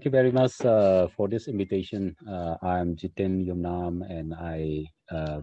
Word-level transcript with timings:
Thank 0.00 0.14
you 0.14 0.18
very 0.22 0.32
much 0.32 0.64
uh, 0.64 1.08
for 1.14 1.28
this 1.28 1.46
invitation. 1.46 2.16
Uh, 2.26 2.56
I'm 2.62 2.96
Jiten 2.96 3.46
Yumnam 3.46 4.00
and 4.08 4.32
I 4.32 4.86
uh, 5.14 5.42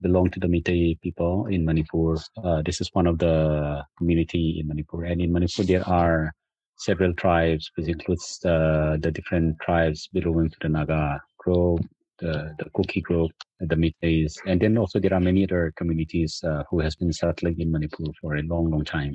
belong 0.00 0.28
to 0.30 0.40
the 0.40 0.48
Meitei 0.48 1.00
people 1.00 1.46
in 1.46 1.64
Manipur. 1.64 2.16
Uh, 2.42 2.62
this 2.66 2.80
is 2.80 2.90
one 2.94 3.06
of 3.06 3.20
the 3.20 3.84
community 3.96 4.58
in 4.58 4.66
Manipur. 4.66 5.04
And 5.04 5.20
in 5.22 5.32
Manipur, 5.32 5.62
there 5.62 5.88
are 5.88 6.32
several 6.78 7.14
tribes, 7.14 7.70
which 7.76 7.86
includes 7.86 8.40
the, 8.42 8.98
the 9.00 9.12
different 9.12 9.60
tribes 9.60 10.08
belonging 10.12 10.50
to 10.50 10.56
the 10.62 10.68
Naga 10.68 11.20
group, 11.38 11.82
the, 12.18 12.56
the 12.58 12.70
Kuki 12.74 13.02
group, 13.02 13.30
the 13.60 13.76
Meiteis. 13.76 14.32
And 14.46 14.60
then 14.60 14.78
also 14.78 14.98
there 14.98 15.14
are 15.14 15.20
many 15.20 15.44
other 15.44 15.72
communities 15.76 16.42
uh, 16.42 16.64
who 16.68 16.80
has 16.80 16.96
been 16.96 17.12
settling 17.12 17.60
in 17.60 17.70
Manipur 17.70 18.06
for 18.20 18.34
a 18.34 18.42
long, 18.42 18.68
long 18.68 18.84
time. 18.84 19.14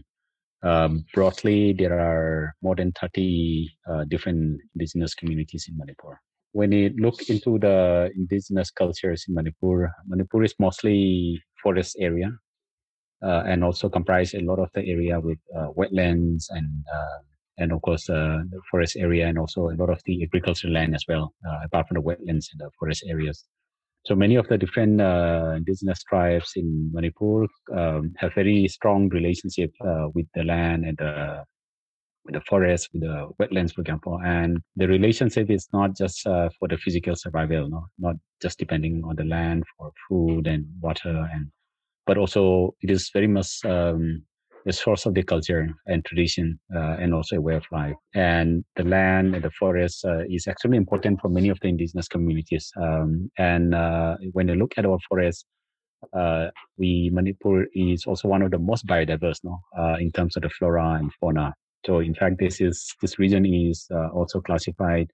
Um, 0.64 1.06
broadly, 1.14 1.74
there 1.74 2.00
are 2.00 2.56
more 2.62 2.76
than 2.76 2.92
30 2.94 3.70
uh, 3.90 4.04
different 4.06 4.60
indigenous 4.76 5.14
communities 5.14 5.68
in 5.70 5.78
Manipur. 5.78 6.20
When 6.54 6.72
you 6.72 6.94
look 6.98 7.30
into 7.30 7.60
the 7.60 8.10
indigenous 8.16 8.72
cultures 8.72 9.26
in 9.28 9.36
Manipur, 9.36 9.92
Manipur 10.08 10.44
is 10.44 10.56
mostly 10.60 11.42
forest 11.62 11.98
area 12.00 12.32
uh, 13.24 13.44
and 13.46 13.64
also 13.64 13.90
comprise 13.90 14.34
a 14.34 14.40
lot 14.40 14.60
of 14.60 14.70
the 14.74 14.86
area 14.86 15.20
with 15.20 15.38
uh, 15.56 15.68
wetlands 15.78 16.46
and 16.50 16.68
uh, 16.94 17.20
and 17.58 17.72
of 17.72 17.82
course 17.82 18.10
uh, 18.10 18.40
the 18.50 18.62
forest 18.70 18.96
area 18.98 19.28
and 19.28 19.38
also 19.38 19.70
a 19.70 19.76
lot 19.76 19.90
of 19.90 20.00
the 20.06 20.24
agricultural 20.24 20.74
land 20.74 20.94
as 20.96 21.04
well, 21.08 21.34
uh, 21.48 21.58
apart 21.66 21.88
from 21.88 21.96
the 21.96 22.02
wetlands 22.02 22.48
and 22.52 22.60
the 22.60 22.70
forest 22.80 23.04
areas. 23.08 23.46
So 24.06 24.16
many 24.16 24.36
of 24.36 24.48
the 24.48 24.58
different 24.58 25.02
uh, 25.02 25.54
indigenous 25.58 26.02
tribes 26.04 26.54
in 26.56 26.90
Manipur 26.94 27.48
um, 27.76 28.14
have 28.18 28.34
very 28.34 28.68
strong 28.68 29.10
relationship 29.10 29.72
uh, 29.86 30.08
with 30.14 30.28
the 30.34 30.44
land 30.44 30.86
and 30.86 30.98
the 30.98 31.44
with 32.28 32.36
the 32.36 32.42
forest, 32.42 32.90
with 32.94 33.04
the 33.04 33.30
wetlands, 33.40 33.74
for 33.74 33.82
example. 33.82 34.20
And 34.24 34.62
the 34.76 34.88
relationship 34.88 35.50
is 35.50 35.68
not 35.72 35.96
just 35.96 36.28
uh, 36.28 36.50
for 36.60 36.68
the 36.68 36.78
physical 36.78 37.16
survival, 37.16 37.70
no? 37.70 37.88
not 37.98 38.16
just 38.42 38.60
depending 38.60 39.02
on 39.06 39.16
the 39.16 39.24
land 39.24 39.64
for 39.78 39.92
food 40.08 40.48
and 40.48 40.66
water, 40.82 41.28
and 41.34 41.50
but 42.06 42.18
also 42.18 42.76
it 42.82 42.92
is 42.92 43.10
very 43.14 43.28
much 43.28 43.64
um, 43.66 44.24
the 44.68 44.74
source 44.74 45.06
of 45.06 45.14
the 45.14 45.24
culture 45.24 45.70
and 45.86 46.04
tradition 46.04 46.60
uh, 46.76 46.98
and 47.00 47.14
also 47.14 47.38
a 47.38 47.42
way 47.42 47.56
of 47.56 47.64
life. 47.72 47.96
And 48.14 48.66
the 48.76 48.84
land 48.84 49.34
and 49.34 49.44
the 49.44 49.50
forest 49.52 50.04
uh, 50.04 50.26
is 50.30 50.46
extremely 50.46 50.78
important 50.78 51.22
for 51.22 51.30
many 51.30 51.48
of 51.48 51.58
the 51.62 51.70
indigenous 51.70 52.10
communities. 52.10 52.70
Um, 52.76 53.32
and 53.38 53.74
uh, 53.74 54.18
when 54.34 54.50
you 54.50 54.56
look 54.56 54.74
at 54.78 54.86
our 54.86 55.00
forests, 55.08 55.46
uh, 56.14 56.48
we 56.78 57.10
Manipur 57.14 57.66
is 57.74 58.06
also 58.06 58.28
one 58.28 58.42
of 58.42 58.52
the 58.52 58.60
most 58.60 58.86
biodiverse, 58.86 59.40
no, 59.46 59.58
uh, 59.80 59.96
in 60.02 60.12
terms 60.12 60.36
of 60.36 60.44
the 60.44 60.50
flora 60.50 60.98
and 61.00 61.12
fauna. 61.14 61.54
So 61.86 62.00
in 62.00 62.14
fact, 62.14 62.36
this 62.38 62.60
is 62.60 62.94
this 63.02 63.18
region 63.18 63.46
is 63.46 63.88
uh, 63.90 64.10
also 64.10 64.42
classified 64.42 65.10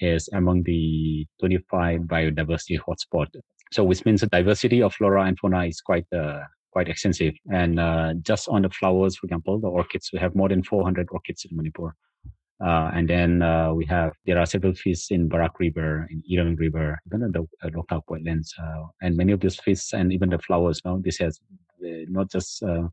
as 0.00 0.28
among 0.32 0.62
the 0.62 1.26
25 1.40 2.00
biodiversity 2.00 2.78
hotspot. 2.80 3.26
So 3.70 3.84
which 3.84 4.04
means 4.06 4.22
the 4.22 4.28
diversity 4.28 4.82
of 4.82 4.94
flora 4.94 5.24
and 5.24 5.38
fauna 5.38 5.66
is 5.66 5.80
quite 5.82 6.06
quite 6.72 6.88
extensive. 6.88 7.34
And 7.52 7.78
uh, 7.78 8.14
just 8.22 8.48
on 8.48 8.62
the 8.62 8.70
flowers, 8.70 9.16
for 9.16 9.26
example, 9.26 9.60
the 9.60 9.68
orchids, 9.68 10.10
we 10.12 10.18
have 10.18 10.34
more 10.34 10.48
than 10.48 10.62
400 10.62 11.08
orchids 11.12 11.46
in 11.48 11.56
Manipur. 11.56 11.94
Uh, 12.64 12.90
and 12.94 13.08
then 13.10 13.42
uh, 13.42 13.72
we 13.74 13.84
have 13.84 14.12
there 14.24 14.38
are 14.38 14.46
several 14.46 14.72
fish 14.72 15.10
in 15.10 15.28
Barak 15.28 15.58
River, 15.58 16.06
in 16.10 16.22
Irang 16.30 16.56
River, 16.58 17.00
even 17.08 17.22
in 17.22 17.32
the 17.32 17.42
uh, 17.62 17.70
Loktak 17.70 18.02
wetlands, 18.08 18.50
uh, 18.62 18.86
and 19.00 19.16
many 19.16 19.32
of 19.32 19.40
these 19.40 19.56
fish 19.56 19.92
and 19.92 20.12
even 20.12 20.30
the 20.30 20.38
flowers. 20.38 20.80
Now 20.84 21.00
this 21.02 21.18
has 21.18 21.40
uh, 21.84 22.06
not 22.08 22.30
just 22.30 22.62
uh, 22.62 22.88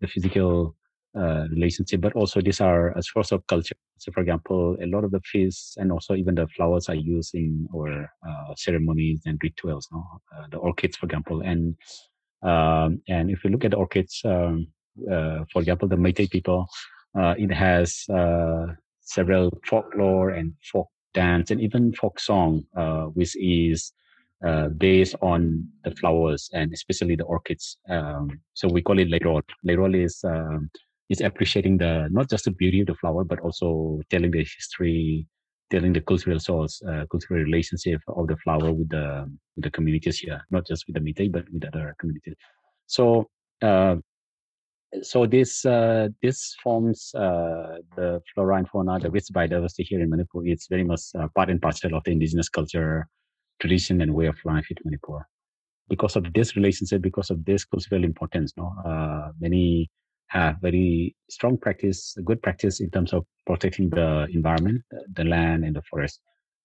the 0.00 0.08
physical 0.08 0.74
relationship, 1.14 2.02
but 2.02 2.12
also 2.12 2.42
these 2.42 2.60
are 2.60 2.90
a 2.98 3.02
source 3.02 3.32
of 3.32 3.46
culture. 3.46 3.76
So, 3.96 4.12
for 4.12 4.20
example, 4.20 4.76
a 4.82 4.86
lot 4.86 5.02
of 5.02 5.12
the 5.12 5.20
fish 5.20 5.56
and 5.78 5.90
also 5.90 6.14
even 6.14 6.34
the 6.34 6.46
flowers 6.48 6.90
are 6.90 6.94
used 6.94 7.34
in 7.34 7.66
our 7.74 8.10
ceremonies 8.56 9.22
and 9.24 9.40
rituals. 9.42 9.88
No? 9.90 10.04
the 10.50 10.58
orchids, 10.58 10.98
for 10.98 11.06
example, 11.06 11.40
and 11.40 11.74
um, 12.42 13.00
and 13.08 13.30
if 13.30 13.44
you 13.44 13.50
look 13.50 13.64
at 13.64 13.72
the 13.72 13.76
orchids, 13.76 14.20
um, 14.24 14.68
uh, 15.10 15.44
for 15.52 15.60
example, 15.60 15.88
the 15.88 15.96
Meitei 15.96 16.30
people, 16.30 16.68
uh, 17.18 17.34
it 17.38 17.52
has 17.52 18.04
uh, 18.10 18.66
several 19.00 19.50
folklore 19.66 20.30
and 20.30 20.52
folk 20.72 20.88
dance 21.14 21.50
and 21.50 21.60
even 21.60 21.92
folk 21.94 22.20
song, 22.20 22.64
uh, 22.76 23.04
which 23.04 23.34
is 23.36 23.92
uh, 24.44 24.68
based 24.68 25.14
on 25.22 25.66
the 25.84 25.90
flowers 25.92 26.50
and 26.52 26.72
especially 26.72 27.16
the 27.16 27.24
orchids. 27.24 27.78
Um, 27.88 28.40
so 28.54 28.68
we 28.68 28.82
call 28.82 28.98
it 28.98 29.08
leirol. 29.08 29.42
Leirol 29.66 29.94
is 30.04 30.20
um, 30.24 30.70
is 31.08 31.20
appreciating 31.20 31.78
the 31.78 32.08
not 32.10 32.28
just 32.28 32.44
the 32.44 32.50
beauty 32.50 32.80
of 32.80 32.88
the 32.88 32.94
flower, 32.96 33.24
but 33.24 33.40
also 33.40 34.00
telling 34.10 34.30
the 34.30 34.38
history, 34.38 35.26
telling 35.70 35.92
the 35.92 36.00
cultural 36.00 36.38
source, 36.38 36.82
uh, 36.82 37.04
cultural 37.10 37.42
relationship 37.42 38.00
of 38.08 38.26
the 38.28 38.36
flower 38.36 38.72
with 38.72 38.88
the 38.88 39.30
with 39.56 39.64
the 39.64 39.70
communities 39.70 40.18
here, 40.18 40.44
not 40.50 40.66
just 40.66 40.86
with 40.86 40.94
the 40.94 41.00
Meitei, 41.00 41.30
but 41.30 41.44
with 41.52 41.64
other 41.64 41.94
communities. 41.98 42.34
So, 42.86 43.28
uh, 43.62 43.96
so 45.02 45.26
this 45.26 45.64
uh, 45.64 46.08
this 46.22 46.56
forms 46.62 47.12
uh, 47.14 47.78
the 47.96 48.20
flora 48.32 48.56
and 48.56 48.68
fauna, 48.68 48.98
the 48.98 49.10
rich 49.10 49.28
biodiversity 49.32 49.84
here 49.86 50.00
in 50.00 50.10
Manipur. 50.10 50.46
It's 50.46 50.68
very 50.68 50.84
much 50.84 51.02
part 51.34 51.50
and 51.50 51.60
parcel 51.60 51.94
of 51.94 52.04
the 52.04 52.12
indigenous 52.12 52.48
culture, 52.48 53.08
tradition, 53.60 54.00
and 54.00 54.14
way 54.14 54.26
of 54.26 54.36
life 54.44 54.66
in 54.70 54.76
Manipur. 54.84 55.26
Because 55.88 56.16
of 56.16 56.32
this 56.32 56.56
relationship, 56.56 57.00
because 57.00 57.30
of 57.30 57.44
this 57.44 57.64
cultural 57.64 58.02
importance, 58.04 58.52
no, 58.56 58.74
uh, 58.84 59.30
many 59.40 59.88
have 60.28 60.56
very 60.60 61.14
strong 61.30 61.56
practice, 61.56 62.16
good 62.24 62.42
practice 62.42 62.80
in 62.80 62.90
terms 62.90 63.12
of 63.12 63.24
protecting 63.46 63.90
the 63.90 64.26
environment, 64.32 64.82
the 65.14 65.24
land, 65.24 65.64
and 65.64 65.76
the 65.76 65.82
forest. 65.88 66.20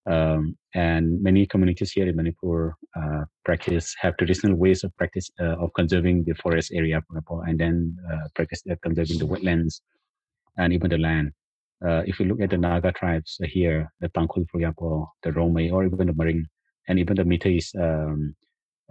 Um, 0.10 0.58
and 0.74 1.22
many 1.22 1.46
communities 1.46 1.92
here 1.92 2.08
in 2.08 2.16
Manipur 2.16 2.74
uh, 2.96 3.24
practice 3.46 3.96
have 4.00 4.18
traditional 4.18 4.56
ways 4.56 4.84
of 4.84 4.96
practice 4.98 5.30
uh, 5.40 5.58
of 5.58 5.72
conserving 5.76 6.24
the 6.24 6.34
forest 6.34 6.72
area, 6.74 7.00
for 7.08 7.14
example, 7.14 7.44
and 7.48 7.60
then 7.60 7.96
uh, 8.12 8.28
practice 8.34 8.64
conserving 8.82 9.20
the 9.20 9.28
wetlands 9.28 9.82
and 10.58 10.74
even 10.74 10.90
the 10.90 10.98
land. 10.98 11.32
Uh, 11.86 12.02
if 12.06 12.20
you 12.20 12.26
look 12.26 12.42
at 12.42 12.50
the 12.50 12.58
Naga 12.58 12.92
tribes 12.92 13.38
here, 13.44 13.92
the 14.02 14.10
Tangkhul, 14.10 14.48
for 14.50 14.58
example, 14.58 15.08
the 15.24 15.32
Rongmei, 15.32 15.72
or 15.72 15.86
even 15.86 16.08
the 16.08 16.14
Maring, 16.14 16.44
and 16.88 17.00
even 17.00 17.16
the 17.16 17.24
Meiteis, 17.24 17.76
um, 17.80 18.36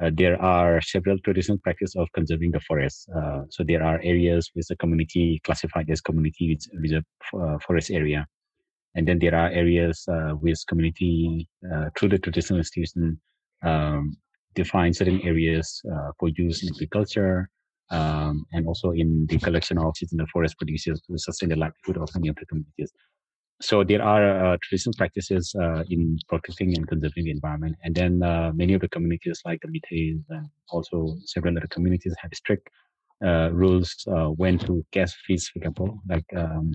uh, 0.03 0.11
there 0.13 0.41
are 0.41 0.81
several 0.81 1.19
traditional 1.19 1.59
practices 1.59 1.95
of 1.97 2.09
conserving 2.13 2.53
the 2.53 2.61
forest. 2.61 3.09
Uh, 3.15 3.43
so 3.51 3.63
there 3.63 3.83
are 3.83 4.01
areas 4.03 4.51
with 4.55 4.67
the 4.69 4.77
community 4.77 5.41
classified 5.45 5.89
as 5.91 6.01
community 6.01 6.59
reserve 6.75 7.05
uh, 7.35 7.59
forest 7.67 7.91
area. 7.91 8.27
And 8.95 9.07
then 9.07 9.19
there 9.19 9.35
are 9.35 9.51
areas 9.51 10.05
uh, 10.09 10.35
with 10.41 10.59
community 10.69 11.49
uh, 11.73 11.91
through 11.97 12.09
the 12.11 12.19
traditional 12.19 12.59
institution 12.59 13.21
um, 13.63 14.17
define 14.55 14.93
certain 14.95 15.21
areas 15.23 15.81
uh, 15.93 16.11
for 16.19 16.29
use 16.31 16.63
in 16.63 16.71
agriculture 16.75 17.49
um, 17.91 18.45
and 18.53 18.67
also 18.67 18.91
in 18.91 19.27
the 19.29 19.39
collection 19.39 19.79
of 19.79 19.97
seasonal 19.97 20.27
forest 20.33 20.57
producers 20.59 21.01
to 21.03 21.19
sustain 21.19 21.51
the 21.51 21.57
livelihood 21.57 21.99
of 22.03 22.09
many 22.15 22.29
of 22.29 22.37
the 22.37 22.47
communities 22.47 22.93
so 23.61 23.85
there 23.85 24.03
are 24.03 24.53
uh, 24.53 24.57
traditional 24.63 24.95
practices 24.97 25.55
uh, 25.61 25.85
in 25.91 26.19
protecting 26.29 26.75
and 26.77 26.89
conserving 26.89 27.25
the 27.25 27.31
environment. 27.31 27.77
And 27.85 27.95
then 27.95 28.23
uh, 28.23 28.53
many 28.55 28.73
of 28.73 28.81
the 28.81 28.89
communities 28.89 29.43
like 29.45 29.61
the 29.61 29.69
Meiteis 29.69 30.23
and 30.31 30.49
also 30.71 31.19
several 31.27 31.57
other 31.57 31.67
communities 31.67 32.15
have 32.23 32.33
strict 32.33 32.69
uh, 33.23 33.51
rules 33.53 33.95
uh, 34.09 34.29
when 34.29 34.59
to 34.61 34.85
catch 34.93 35.13
fish, 35.27 35.51
for 35.53 35.59
example. 35.59 36.01
Like 36.09 36.25
um, 36.35 36.73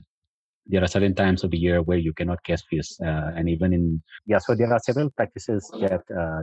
there 0.67 0.83
are 0.83 0.87
certain 0.87 1.15
times 1.15 1.43
of 1.43 1.49
the 1.49 1.57
year 1.57 1.81
where 1.81 1.97
you 1.97 2.13
cannot 2.13 2.43
catch 2.43 2.61
fish. 2.69 2.89
Uh, 3.01 3.31
and 3.35 3.49
even 3.49 3.73
in, 3.73 4.03
yeah, 4.27 4.37
so 4.37 4.53
there 4.53 4.71
are 4.71 4.79
several 4.79 5.09
practices 5.11 5.67
that, 5.81 6.01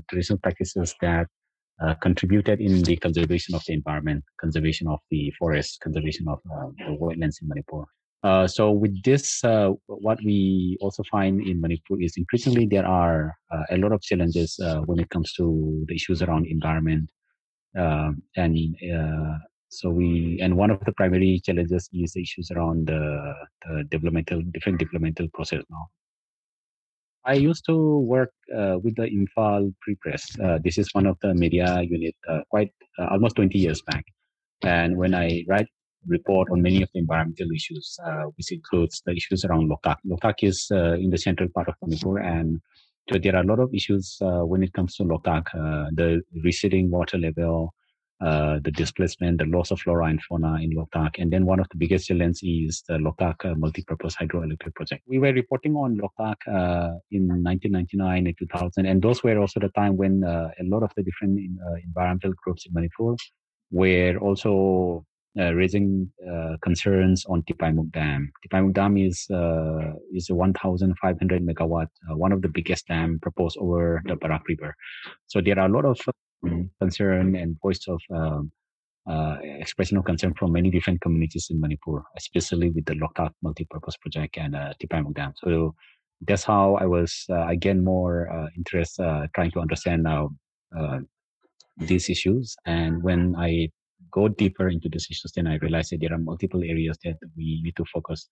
traditional 0.08 0.40
practices 0.40 0.94
that 1.00 1.28
contributed 2.00 2.60
in 2.60 2.82
the 2.82 2.96
conservation 2.96 3.54
of 3.54 3.62
the 3.66 3.74
environment, 3.74 4.24
conservation 4.40 4.88
of 4.88 4.98
the 5.10 5.32
forest, 5.38 5.80
conservation 5.80 6.26
of 6.28 6.40
the 6.44 6.96
wetlands 7.00 7.40
in 7.40 7.48
Manipur. 7.48 7.84
Uh, 8.22 8.46
so 8.46 8.70
with 8.70 9.02
this, 9.02 9.42
uh, 9.42 9.70
what 9.86 10.18
we 10.24 10.78
also 10.80 11.02
find 11.10 11.42
in 11.42 11.60
Manipur 11.60 12.00
is 12.00 12.14
increasingly 12.16 12.66
there 12.66 12.86
are 12.86 13.34
uh, 13.50 13.64
a 13.70 13.76
lot 13.78 13.90
of 13.90 14.00
challenges 14.00 14.58
uh, 14.64 14.78
when 14.82 15.00
it 15.00 15.10
comes 15.10 15.32
to 15.32 15.84
the 15.88 15.94
issues 15.94 16.22
around 16.22 16.46
environment, 16.46 17.10
um, 17.76 18.22
and 18.36 18.56
uh, 18.94 19.38
so 19.70 19.90
we 19.90 20.38
and 20.40 20.56
one 20.56 20.70
of 20.70 20.78
the 20.84 20.92
primary 20.92 21.40
challenges 21.44 21.88
is 21.92 22.14
issues 22.14 22.52
around 22.52 22.86
the, 22.86 23.34
the 23.66 23.84
developmental 23.90 24.40
different 24.52 24.78
developmental 24.78 25.26
process 25.34 25.64
now. 25.68 25.88
I 27.24 27.34
used 27.34 27.64
to 27.66 27.98
work 27.98 28.32
with 28.48 28.96
the 28.96 29.08
Imphal 29.08 29.72
Free 29.84 29.96
Press. 30.00 30.36
this 30.62 30.76
is 30.76 30.92
one 30.92 31.06
of 31.06 31.16
the 31.22 31.34
media 31.34 31.80
unit 31.80 32.16
quite 32.50 32.72
almost 32.98 33.36
20 33.36 33.56
years 33.58 33.80
back. 33.82 34.04
And 34.64 34.96
when 34.96 35.14
I 35.14 35.44
write 35.48 35.68
report 36.06 36.48
on 36.50 36.62
many 36.62 36.82
of 36.82 36.88
the 36.92 37.00
environmental 37.00 37.50
issues, 37.54 37.98
uh, 38.04 38.24
which 38.36 38.52
includes 38.52 39.02
the 39.06 39.12
issues 39.12 39.44
around 39.44 39.70
Lokak. 39.70 39.96
Loktak 40.06 40.42
is 40.42 40.68
uh, 40.70 40.94
in 40.94 41.10
the 41.10 41.18
central 41.18 41.48
part 41.48 41.68
of 41.68 41.74
Manipur, 41.82 42.18
and 42.18 42.60
so 43.10 43.18
there 43.18 43.34
are 43.34 43.42
a 43.42 43.46
lot 43.46 43.58
of 43.58 43.74
issues 43.74 44.18
uh, 44.22 44.44
when 44.44 44.62
it 44.62 44.72
comes 44.72 44.94
to 44.96 45.04
Loktak, 45.04 45.46
uh, 45.54 45.90
the 45.92 46.22
receding 46.44 46.90
water 46.90 47.18
level, 47.18 47.74
uh, 48.20 48.60
the 48.62 48.70
displacement, 48.70 49.38
the 49.38 49.44
loss 49.46 49.72
of 49.72 49.80
flora 49.80 50.06
and 50.06 50.22
fauna 50.22 50.54
in 50.62 50.70
Loktak. 50.70 51.18
And 51.18 51.32
then 51.32 51.44
one 51.44 51.58
of 51.58 51.68
the 51.70 51.76
biggest 51.76 52.06
challenges 52.06 52.40
is 52.44 52.84
the 52.86 52.94
Loktak 52.94 53.44
uh, 53.44 53.54
multi-purpose 53.56 54.14
hydroelectric 54.14 54.76
project. 54.76 55.02
We 55.08 55.18
were 55.18 55.32
reporting 55.32 55.74
on 55.74 55.98
Loktak 55.98 56.36
uh, 56.46 56.98
in 57.10 57.26
1999 57.26 58.26
and 58.28 58.38
2000, 58.38 58.86
and 58.86 59.02
those 59.02 59.24
were 59.24 59.38
also 59.38 59.58
the 59.58 59.70
time 59.70 59.96
when 59.96 60.22
a 60.22 60.52
lot 60.62 60.84
of 60.84 60.92
the 60.96 61.02
different 61.02 61.40
environmental 61.84 62.32
groups 62.44 62.66
in 62.66 62.72
Manipur 62.72 63.16
were 63.72 64.16
also 64.18 65.04
uh, 65.38 65.54
raising 65.54 66.10
concerns 66.62 67.24
on 67.26 67.42
Tipaimukh 67.42 67.90
Dam. 67.92 68.32
Tipaimukh 68.44 68.74
Dam 68.74 68.96
is 68.96 69.26
is 70.12 70.30
a 70.30 70.34
1,500 70.34 71.46
megawatt, 71.46 71.88
one 72.08 72.32
of 72.32 72.42
the 72.42 72.48
biggest 72.48 72.86
dam 72.86 73.18
proposed 73.20 73.56
over 73.58 74.02
the 74.06 74.16
Barak 74.16 74.42
River. 74.48 74.74
So 75.26 75.40
there 75.40 75.58
are 75.58 75.66
a 75.66 75.72
lot 75.72 75.84
of 75.84 75.98
concern 76.80 77.36
and 77.36 77.56
voice 77.62 77.86
of 77.88 78.00
um, 78.14 78.52
uh, 79.08 79.36
expression 79.42 79.96
of 79.96 80.04
concern 80.04 80.34
from 80.34 80.52
many 80.52 80.70
different 80.70 81.00
communities 81.00 81.48
in 81.50 81.60
Manipur, 81.60 82.04
especially 82.16 82.70
with 82.70 82.84
the 82.84 82.94
Loktak 82.94 83.32
multi-purpose 83.42 83.96
project 83.96 84.36
and 84.36 84.54
uh, 84.54 84.72
Tipaimukh 84.80 85.14
Dam. 85.14 85.32
So 85.36 85.74
that's 86.26 86.44
how 86.44 86.76
I 86.76 86.86
was 86.86 87.24
uh, 87.30 87.46
again 87.48 87.82
more 87.82 88.30
uh, 88.32 88.48
interest 88.56 89.00
uh, 89.00 89.26
trying 89.34 89.50
to 89.52 89.60
understand 89.60 90.04
now 90.04 90.30
uh, 90.76 91.00
these 91.76 92.08
issues. 92.08 92.54
And 92.64 93.02
when 93.02 93.34
I 93.36 93.70
go 94.12 94.28
deeper 94.28 94.68
into 94.68 94.88
these 94.88 95.08
issues, 95.10 95.32
then 95.34 95.46
I 95.46 95.56
realized 95.56 95.92
that 95.92 96.00
there 96.00 96.12
are 96.12 96.18
multiple 96.18 96.62
areas 96.62 96.98
that 97.04 97.16
we 97.36 97.60
need 97.64 97.76
to 97.76 97.84
focus. 97.92 98.28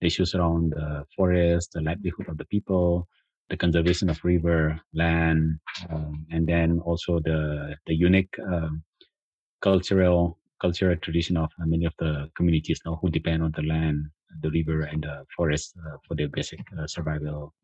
Issues 0.00 0.34
around 0.34 0.72
the 0.72 1.04
forest, 1.16 1.70
the 1.72 1.80
livelihood 1.80 2.28
of 2.28 2.36
the 2.36 2.44
people, 2.46 3.08
the 3.48 3.56
conservation 3.56 4.10
of 4.10 4.22
river, 4.24 4.78
land, 4.92 5.58
um, 5.88 6.26
and 6.30 6.46
then 6.46 6.80
also 6.80 7.20
the 7.20 7.76
the 7.86 7.94
unique 7.94 8.34
um, 8.40 8.82
cultural 9.62 10.38
cultural 10.60 10.96
tradition 10.96 11.36
of 11.36 11.50
uh, 11.60 11.66
many 11.66 11.84
of 11.84 11.94
the 11.98 12.28
communities 12.36 12.80
now 12.84 12.98
who 13.00 13.08
depend 13.10 13.42
on 13.42 13.52
the 13.56 13.62
land, 13.62 14.06
the 14.42 14.50
river, 14.50 14.82
and 14.82 15.04
the 15.04 15.24
forest 15.36 15.74
uh, 15.86 15.96
for 16.06 16.14
their 16.14 16.28
basic 16.28 16.60
uh, 16.78 16.86
survival. 16.86 17.54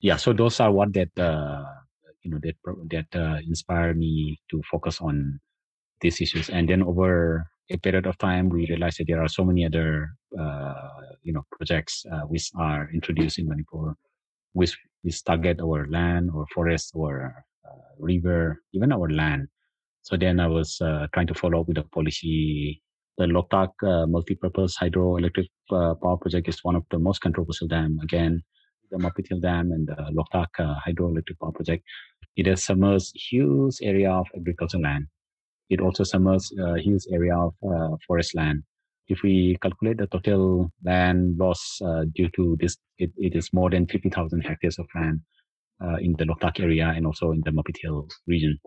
Yeah, 0.00 0.16
so 0.16 0.32
those 0.32 0.60
are 0.60 0.72
what 0.72 0.92
that 0.94 1.10
uh, 1.18 1.64
you 2.22 2.30
know 2.30 2.40
that 2.42 2.56
that 2.90 3.10
uh, 3.18 3.38
inspire 3.46 3.94
me 3.94 4.40
to 4.50 4.62
focus 4.70 5.00
on 5.00 5.40
these 6.02 6.20
issues, 6.20 6.50
and 6.50 6.68
then 6.68 6.82
over 6.82 7.46
a 7.70 7.78
period 7.78 8.06
of 8.06 8.18
time, 8.18 8.48
we 8.50 8.66
realized 8.68 8.98
that 8.98 9.06
there 9.08 9.22
are 9.22 9.28
so 9.28 9.44
many 9.44 9.64
other 9.64 10.10
uh, 10.38 10.74
you 11.22 11.32
know 11.32 11.44
projects 11.50 12.04
which 12.28 12.50
are 12.56 12.90
introduced 12.92 13.38
in 13.38 13.48
Manipur 13.48 13.96
which 14.52 14.76
is 15.04 15.22
target 15.22 15.60
our 15.60 15.86
land 15.88 16.30
or 16.34 16.46
forest 16.54 16.92
or 16.94 17.44
uh, 17.68 17.94
river, 17.98 18.62
even 18.72 18.92
our 18.92 19.08
land. 19.08 19.48
So 20.02 20.16
then 20.16 20.40
I 20.40 20.46
was 20.46 20.80
uh, 20.80 21.06
trying 21.14 21.28
to 21.28 21.34
follow 21.34 21.60
up 21.60 21.68
with 21.68 21.76
the 21.76 21.84
policy. 21.84 22.82
The 23.18 23.24
Loktak 23.26 23.70
uh, 23.82 24.06
multi-purpose 24.06 24.76
hydroelectric 24.80 25.46
uh, 25.70 25.94
power 26.02 26.16
project 26.16 26.48
is 26.48 26.58
one 26.62 26.76
of 26.76 26.84
the 26.90 26.98
most 26.98 27.20
controversial 27.20 27.68
dam. 27.68 27.98
Again, 28.02 28.42
the 28.90 28.96
Mapithel 28.98 29.40
Dam 29.40 29.70
and 29.70 29.86
the 29.86 30.10
Loktak 30.12 30.48
uh, 30.58 30.74
hydroelectric 30.86 31.38
power 31.40 31.52
project. 31.52 31.84
It 32.36 32.46
has 32.46 32.64
submerged 32.64 33.12
huge 33.14 33.76
area 33.82 34.10
of 34.10 34.26
agricultural 34.34 34.82
land. 34.82 35.06
It 35.70 35.80
also 35.80 36.04
submerged 36.04 36.52
a 36.58 36.78
huge 36.78 37.04
area 37.12 37.36
of 37.36 37.54
uh, 37.62 37.96
forest 38.06 38.34
land 38.34 38.62
if 39.08 39.22
we 39.22 39.56
calculate 39.60 39.98
the 39.98 40.06
total 40.06 40.70
land 40.84 41.36
loss 41.38 41.78
uh, 41.84 42.04
due 42.14 42.30
to 42.36 42.56
this, 42.60 42.76
it, 42.98 43.10
it 43.16 43.34
is 43.34 43.52
more 43.52 43.70
than 43.70 43.86
50,000 43.86 44.40
hectares 44.40 44.78
of 44.78 44.86
land 44.94 45.20
uh, 45.84 45.96
in 45.96 46.14
the 46.18 46.24
Loktak 46.24 46.60
area 46.60 46.92
and 46.96 47.06
also 47.06 47.32
in 47.32 47.42
the 47.44 47.50
Mapithel 47.50 48.08
region. 48.26 48.58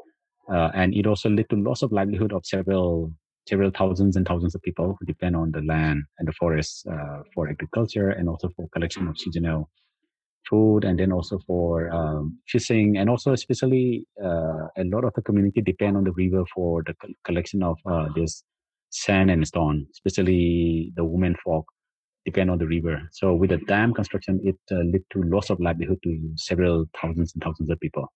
Uh, 0.51 0.69
and 0.75 0.93
it 0.93 1.07
also 1.07 1.29
led 1.29 1.49
to 1.49 1.55
loss 1.55 1.81
of 1.81 1.91
livelihood 1.91 2.31
of 2.31 2.45
several 2.45 3.11
several 3.47 3.69
thousands 3.69 4.15
and 4.15 4.27
thousands 4.27 4.55
of 4.55 4.61
people 4.63 4.97
who 4.99 5.05
depend 5.05 5.35
on 5.35 5.51
the 5.51 5.61
land 5.61 6.01
and 6.17 6.27
the 6.27 6.31
forests 6.33 6.83
uh, 6.91 7.19
for 7.33 7.47
agriculture 7.47 8.09
and 8.09 8.27
also 8.27 8.49
for 8.55 8.67
collection 8.69 9.07
of 9.07 9.17
seasonal 9.19 9.69
food 10.49 10.83
and 10.83 10.99
then 10.99 11.11
also 11.11 11.39
for 11.47 11.89
um, 11.91 12.37
fishing 12.47 12.97
and 12.97 13.09
also 13.09 13.33
especially 13.33 14.05
uh, 14.23 14.67
a 14.77 14.83
lot 14.85 15.03
of 15.03 15.13
the 15.13 15.21
community 15.21 15.61
depend 15.61 15.97
on 15.97 16.03
the 16.03 16.11
river 16.11 16.43
for 16.53 16.83
the 16.83 16.93
collection 17.23 17.63
of 17.63 17.77
uh, 17.85 18.07
this 18.15 18.43
sand 18.89 19.29
and 19.29 19.45
stone, 19.47 19.85
especially 19.91 20.91
the 20.95 21.03
women 21.03 21.35
folk 21.43 21.65
depend 22.25 22.49
on 22.49 22.57
the 22.57 22.65
river. 22.65 23.01
So 23.11 23.33
with 23.33 23.51
the 23.51 23.57
dam 23.57 23.93
construction, 23.93 24.39
it 24.43 24.57
uh, 24.71 24.83
led 24.91 25.03
to 25.11 25.23
loss 25.23 25.49
of 25.49 25.59
livelihood 25.59 25.99
to 26.03 26.31
several 26.35 26.85
thousands 26.99 27.33
and 27.33 27.43
thousands 27.43 27.69
of 27.69 27.79
people. 27.79 28.11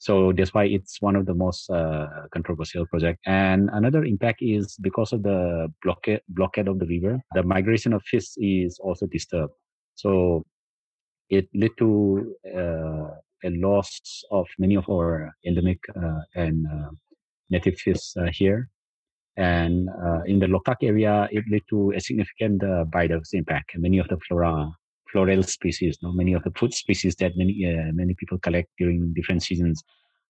So 0.00 0.32
that's 0.32 0.54
why 0.54 0.66
it's 0.66 1.02
one 1.02 1.16
of 1.16 1.26
the 1.26 1.34
most 1.34 1.68
uh, 1.70 2.06
controversial 2.32 2.86
project. 2.86 3.18
And 3.26 3.68
another 3.72 4.04
impact 4.04 4.40
is 4.42 4.76
because 4.80 5.12
of 5.12 5.24
the 5.24 5.72
blockade 5.82 6.20
blockade 6.28 6.68
of 6.68 6.78
the 6.78 6.86
river, 6.86 7.20
the 7.34 7.42
migration 7.42 7.92
of 7.92 8.02
fish 8.04 8.28
is 8.36 8.78
also 8.78 9.06
disturbed. 9.06 9.52
So 9.96 10.44
it 11.30 11.48
led 11.54 11.70
to 11.78 12.34
uh, 12.46 13.10
a 13.44 13.50
loss 13.50 14.00
of 14.30 14.46
many 14.58 14.76
of 14.76 14.88
our 14.88 15.32
endemic 15.46 15.78
uh, 15.96 16.20
and 16.34 16.66
uh, 16.66 16.90
native 17.50 17.78
fish 17.78 18.14
here. 18.32 18.68
And 19.36 19.88
in 20.26 20.40
the 20.40 20.46
Loktak 20.46 20.78
area, 20.82 21.28
it 21.30 21.44
led 21.48 21.62
to 21.70 21.92
a 21.92 22.00
significant 22.00 22.60
biodiversity 22.60 23.34
impact. 23.34 23.70
Many 23.76 23.98
of 23.98 24.08
the 24.08 24.18
flora, 24.26 24.68
floral 25.12 25.44
species, 25.44 25.96
many 26.02 26.32
of 26.32 26.42
the 26.42 26.50
food 26.58 26.74
species 26.74 27.14
that 27.16 27.36
many 27.36 27.54
many 27.94 28.14
people 28.14 28.38
collect 28.38 28.68
during 28.78 29.12
different 29.14 29.44
seasons 29.44 29.80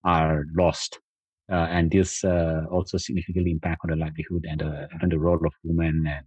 are 0.05 0.45
lost. 0.55 1.01
Uh, 1.51 1.67
and 1.71 1.91
this 1.91 2.23
uh, 2.25 2.65
also 2.71 2.99
significantly 2.99 3.51
impact 3.51 3.81
on 3.85 3.91
the 3.91 3.97
livelihood 3.97 4.45
and, 4.47 4.63
uh, 4.63 4.87
and 5.01 5.11
the 5.11 5.19
role 5.19 5.41
of 5.47 5.53
women 5.65 6.05
and 6.07 6.25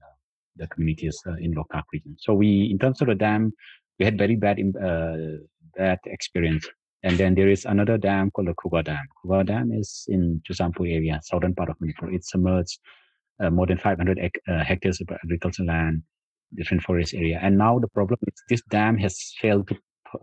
the 0.56 0.68
communities 0.68 1.18
in 1.39 1.53
Loktak 1.53 1.83
region. 1.94 2.15
So 2.19 2.33
we, 2.33 2.69
in 2.71 2.79
terms 2.79 3.01
of 3.01 3.07
the 3.07 3.15
dam, 3.15 3.53
we 4.01 4.06
had 4.06 4.18
very 4.18 4.36
bad 4.36 4.57
bad 5.77 6.00
experience 6.06 6.68
and 7.03 7.18
then 7.19 7.36
there 7.36 7.50
is 7.50 7.65
another 7.65 7.98
dam 7.98 8.31
called 8.31 8.48
the 8.48 8.53
Khuga 8.53 8.83
Dam. 8.83 9.06
Khuga 9.18 9.45
Dam 9.45 9.71
is 9.71 10.06
in 10.07 10.42
Churachandpur 10.44 10.92
area, 10.92 11.19
southern 11.24 11.53
part 11.53 11.69
of 11.69 11.75
Manipur. 11.80 12.12
It 12.12 12.25
submerged 12.25 12.80
uh, 13.44 13.51
more 13.51 13.68
than 13.68 13.77
500 13.77 14.19
uh, 14.19 14.63
hectares 14.63 15.01
of 15.01 15.07
agricultural 15.24 15.68
land, 15.68 16.01
different 16.56 16.81
forest 16.83 17.13
area. 17.13 17.39
And 17.42 17.59
now 17.59 17.77
the 17.77 17.88
problem 17.89 18.19
is 18.27 18.44
this 18.50 18.62
dam 18.69 18.98
has 18.98 19.15
failed 19.39 19.68
to 19.69 19.77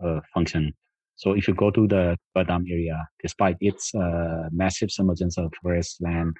uh, 0.05 0.19
function. 0.33 0.73
So 1.15 1.33
if 1.33 1.47
you 1.47 1.53
go 1.53 1.71
to 1.71 1.87
the 1.87 2.17
Khuga 2.35 2.47
Dam 2.47 2.65
area, 2.69 3.07
despite 3.21 3.55
its 3.61 3.95
uh, 3.95 4.47
massive 4.51 4.91
submergence 4.91 5.37
of 5.37 5.53
forest 5.61 6.01
land, 6.01 6.33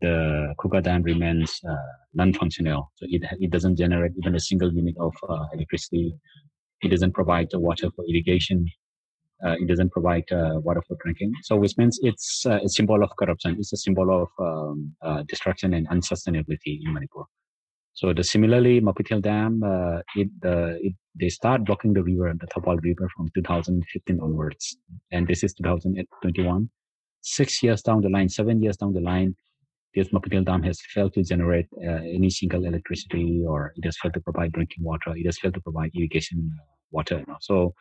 the 0.00 0.54
Khuga 0.58 0.82
Dam 0.82 1.02
remains 1.02 1.60
uh, 1.68 1.74
non-functional. 2.14 2.92
So 2.96 3.06
it, 3.08 3.22
it 3.40 3.50
doesn't 3.50 3.76
generate 3.76 4.12
even 4.18 4.36
a 4.36 4.40
single 4.40 4.72
unit 4.72 4.94
of 5.00 5.14
uh, 5.28 5.46
electricity. 5.52 6.14
It 6.82 6.88
doesn't 6.88 7.12
provide 7.12 7.48
the 7.50 7.58
water 7.58 7.90
for 7.94 8.04
irrigation 8.08 8.66
uh, 9.44 9.54
it 9.60 9.68
doesn't 9.68 9.92
provide 9.92 10.24
uh, 10.32 10.58
water 10.60 10.82
for 10.86 10.96
drinking. 11.02 11.32
So 11.42 11.56
which 11.56 11.76
means 11.76 11.98
it's 12.02 12.46
uh, 12.46 12.60
a 12.64 12.68
symbol 12.68 13.02
of 13.02 13.10
corruption. 13.18 13.56
It's 13.58 13.72
a 13.72 13.76
symbol 13.76 14.22
of 14.22 14.28
um, 14.38 15.24
destruction 15.28 15.74
and 15.74 15.88
unsustainability 15.88 16.80
in 16.84 16.94
Manipur. 16.94 17.24
So 17.92 18.12
the 18.12 18.24
similarly, 18.24 18.80
Mapithel 18.80 19.22
Dam, 19.22 19.62
uh, 19.62 20.00
it, 20.16 20.28
uh, 20.44 20.76
it, 20.80 20.94
they 21.18 21.30
start 21.30 21.64
blocking 21.64 21.94
the 21.94 22.02
river, 22.02 22.32
the 22.38 22.46
Thoubal 22.46 22.76
River, 22.76 23.08
from 23.16 23.30
2015 23.34 24.20
onwards, 24.20 24.76
and 25.12 25.26
this 25.26 25.42
is 25.42 25.54
2021. 25.54 26.68
Six 27.22 27.62
years 27.62 27.80
down 27.80 28.02
the 28.02 28.10
line, 28.10 28.28
seven 28.28 28.62
years 28.62 28.76
down 28.76 28.92
the 28.92 29.00
line, 29.00 29.34
this 29.96 30.08
Mapithel 30.10 30.44
Dam 30.44 30.62
has 30.62 30.78
failed 30.94 31.14
to 31.14 31.22
generate 31.22 31.66
uh, 31.82 32.02
any 32.16 32.30
single 32.30 32.66
electricity, 32.66 33.42
or 33.48 33.72
it 33.76 33.84
has 33.86 33.96
failed 34.00 34.14
to 34.14 34.20
provide 34.20 34.52
drinking 34.52 34.84
water. 34.84 35.10
It 35.16 35.26
has 35.26 35.38
failed 35.38 35.54
to 35.54 35.60
provide 35.62 35.90
irrigation 35.96 36.52
water. 36.90 37.18
You 37.20 37.24
know? 37.26 37.38
So 37.40 37.74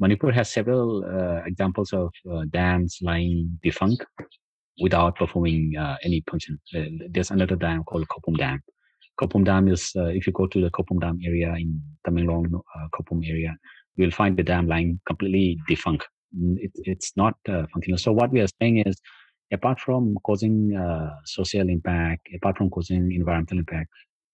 Manipur 0.00 0.32
has 0.32 0.50
several 0.50 1.04
uh, 1.04 1.42
examples 1.44 1.92
of 1.92 2.10
uh, 2.32 2.44
dams 2.50 2.98
lying 3.02 3.58
defunct 3.62 4.04
without 4.80 5.16
performing 5.16 5.76
uh, 5.76 5.96
any 6.02 6.24
function. 6.30 6.58
Uh, 6.74 6.84
there's 7.10 7.30
another 7.30 7.56
dam 7.56 7.84
called 7.84 8.06
Khoupum 8.08 8.36
Dam. 8.38 8.62
Khoupum 9.20 9.44
Dam 9.44 9.68
is, 9.68 9.92
uh, 9.96 10.04
if 10.04 10.26
you 10.26 10.32
go 10.32 10.46
to 10.46 10.60
the 10.60 10.70
Khoupum 10.70 11.00
Dam 11.00 11.18
area 11.24 11.52
in 11.54 11.80
Tamenglong, 12.06 12.46
uh, 12.54 12.86
Khoupum 12.94 13.28
area, 13.28 13.54
you'll 13.96 14.12
find 14.12 14.36
the 14.36 14.44
dam 14.44 14.68
lying 14.68 15.00
completely 15.06 15.58
defunct. 15.68 16.06
It, 16.56 16.70
it's 16.74 17.12
not 17.16 17.34
functional. 17.44 17.98
So 17.98 18.12
what 18.12 18.30
we 18.30 18.40
are 18.40 18.46
saying 18.60 18.84
is, 18.86 19.00
apart 19.52 19.80
from 19.80 20.16
causing 20.24 20.72
social 21.24 21.68
impact, 21.68 22.28
apart 22.34 22.56
from 22.56 22.70
causing 22.70 23.12
environmental 23.12 23.58
impact, 23.58 23.88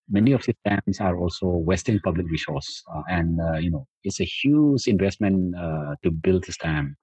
many 0.08 0.32
of 0.32 0.44
these 0.44 0.56
dams 0.64 1.00
are 1.00 1.16
also 1.16 1.46
wasting 1.46 1.98
public 2.00 2.26
resource 2.28 2.82
uh, 2.94 3.02
and 3.08 3.40
uh, 3.40 3.54
you 3.54 3.70
know 3.70 3.86
it's 4.02 4.20
a 4.20 4.24
huge 4.24 4.86
investment 4.86 5.54
uh, 5.56 5.94
to 6.02 6.10
build 6.10 6.44
this 6.44 6.58
dam 6.58 6.96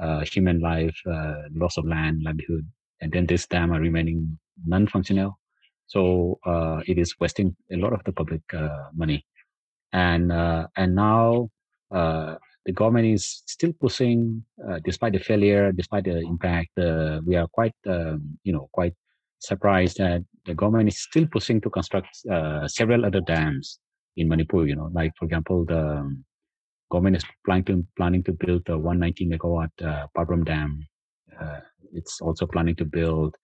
uh, 0.00 0.24
human 0.24 0.60
life 0.60 0.96
uh, 1.06 1.34
loss 1.54 1.76
of 1.76 1.86
land 1.86 2.20
livelihood 2.24 2.66
and 3.00 3.12
then 3.12 3.26
this 3.26 3.46
dam 3.46 3.72
are 3.72 3.80
remaining 3.80 4.38
non-functional. 4.64 5.38
So 5.86 6.38
uh, 6.46 6.80
it 6.86 6.98
is 6.98 7.14
wasting 7.18 7.56
a 7.72 7.76
lot 7.76 7.92
of 7.92 8.02
the 8.04 8.12
public 8.12 8.42
money. 8.94 9.26
And 9.92 10.32
and 10.32 10.94
now 10.94 11.50
the 12.66 12.72
government 12.72 13.06
is 13.06 13.42
still 13.46 13.72
pushing 13.80 14.44
despite 14.84 15.12
the 15.12 15.18
failure 15.18 15.72
despite 15.72 16.04
the 16.04 16.18
impact 16.20 16.70
we 17.26 17.34
are 17.36 17.48
quite 17.48 17.74
um, 17.86 18.38
you 18.44 18.52
know 18.52 18.68
quite 18.72 18.94
surprised 19.42 19.98
that 19.98 20.22
the 20.46 20.54
government 20.54 20.88
is 20.88 21.02
still 21.02 21.26
pushing 21.26 21.60
to 21.60 21.70
construct 21.70 22.08
uh, 22.30 22.66
several 22.68 23.04
other 23.04 23.20
dams 23.20 23.78
in 24.16 24.28
Manipur. 24.28 24.66
You 24.66 24.76
know, 24.76 24.90
like 24.92 25.12
for 25.18 25.24
example, 25.24 25.64
the 25.64 25.98
um, 25.98 26.24
government 26.90 27.16
is 27.16 27.24
planning 27.44 27.64
to 27.64 27.86
planning 27.96 28.22
to 28.24 28.32
build 28.32 28.62
the 28.66 28.78
190 28.78 29.26
megawatt 29.26 29.70
uh, 29.82 30.44
Dam. 30.44 30.86
Uh, 31.40 31.60
it's 31.92 32.20
also 32.20 32.46
planning 32.46 32.76
to 32.76 32.84
build 32.84 33.36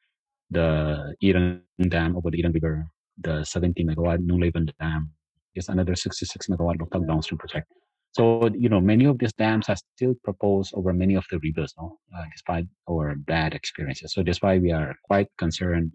the 0.50 1.14
Irang 1.22 1.60
Dam 1.88 2.16
over 2.16 2.30
the 2.30 2.42
Irang 2.42 2.54
River, 2.54 2.86
the 3.18 3.44
70 3.44 3.84
megawatt 3.84 4.18
Nunglevan 4.18 4.70
Dam. 4.78 5.10
Is 5.54 5.68
another 5.68 5.96
66 5.96 6.46
megawatt 6.46 6.76
Loktak 6.76 7.06
downstream 7.08 7.38
project. 7.38 7.66
So, 8.12 8.48
you 8.54 8.68
know, 8.68 8.80
many 8.80 9.04
of 9.04 9.18
these 9.18 9.32
dams 9.34 9.68
are 9.68 9.76
still 9.94 10.14
proposed 10.24 10.72
over 10.74 10.92
many 10.92 11.14
of 11.14 11.24
the 11.30 11.38
rivers, 11.38 11.74
no? 11.78 11.98
Uh, 12.16 12.24
despite 12.32 12.66
our 12.90 13.14
bad 13.14 13.54
experiences. 13.54 14.12
So 14.12 14.22
that's 14.22 14.42
why 14.42 14.58
we 14.58 14.72
are 14.72 14.96
quite 15.04 15.28
concerned 15.36 15.92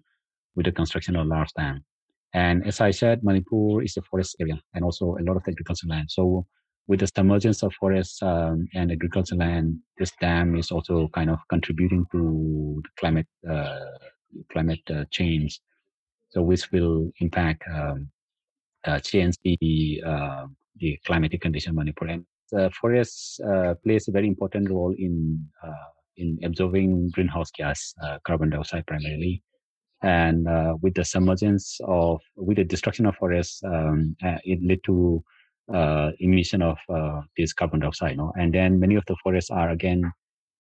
with 0.56 0.66
the 0.66 0.72
construction 0.72 1.16
of 1.16 1.28
large 1.28 1.52
dam. 1.58 1.84
And 2.34 2.66
as 2.66 2.82
I 2.82 2.92
said, 2.92 3.24
Manipur 3.24 3.84
is 3.84 3.98
a 3.98 4.02
forest 4.04 4.36
area 4.40 4.60
and 4.74 4.84
also 4.84 5.18
a 5.20 5.24
lot 5.24 5.38
of 5.38 5.44
agricultural 5.48 5.90
land. 5.90 6.10
So 6.10 6.46
with 6.88 7.00
the 7.00 7.08
submergence 7.08 7.64
of 7.64 7.74
forests 7.74 8.22
um, 8.22 8.68
and 8.74 8.92
agricultural 8.92 9.40
land, 9.40 9.80
this 9.98 10.12
dam 10.20 10.56
is 10.56 10.72
also 10.72 11.10
kind 11.14 11.30
of 11.30 11.40
contributing 11.50 12.06
to 12.12 12.82
the 12.84 12.90
climate 12.98 13.28
uh, 13.50 13.80
climate 14.52 14.82
uh, 14.90 15.06
change. 15.12 15.60
So 16.30 16.42
which 16.42 16.72
will 16.72 17.12
impact 17.20 17.64
um, 17.72 18.10
uh, 18.86 19.00
change 19.00 19.36
the 19.44 20.04
uh, 20.06 20.48
the 20.84 21.00
climatic 21.06 21.42
condition 21.42 21.76
Manipur. 21.76 22.08
And 22.08 22.26
uh, 22.58 22.70
forests 22.80 23.40
uh, 23.40 23.74
plays 23.84 24.08
a 24.08 24.12
very 24.12 24.28
important 24.28 24.70
role 24.70 24.94
in 24.98 25.16
uh, 25.66 25.90
in 26.18 26.38
absorbing 26.44 27.10
greenhouse 27.16 27.50
gas, 27.58 27.96
uh, 28.04 28.18
carbon 28.28 28.50
dioxide 28.52 28.86
primarily. 28.86 29.42
And 30.04 30.48
uh, 30.48 30.76
with 30.82 30.94
the 30.94 31.06
submergence 31.06 31.80
of, 31.88 32.20
with 32.36 32.58
the 32.58 32.66
destruction 32.66 33.08
of 33.08 33.16
forests, 33.16 33.64
um, 33.64 34.16
it 34.22 34.60
led 34.62 34.82
to 34.86 35.24
emission 36.20 36.62
of 36.62 36.78
this 37.36 37.54
carbon 37.54 37.80
dioxide. 37.80 38.20
And 38.36 38.54
then 38.54 38.80
many 38.80 38.96
of 38.96 39.06
the 39.08 39.16
forests 39.24 39.50
are 39.50 39.70
again 39.72 40.12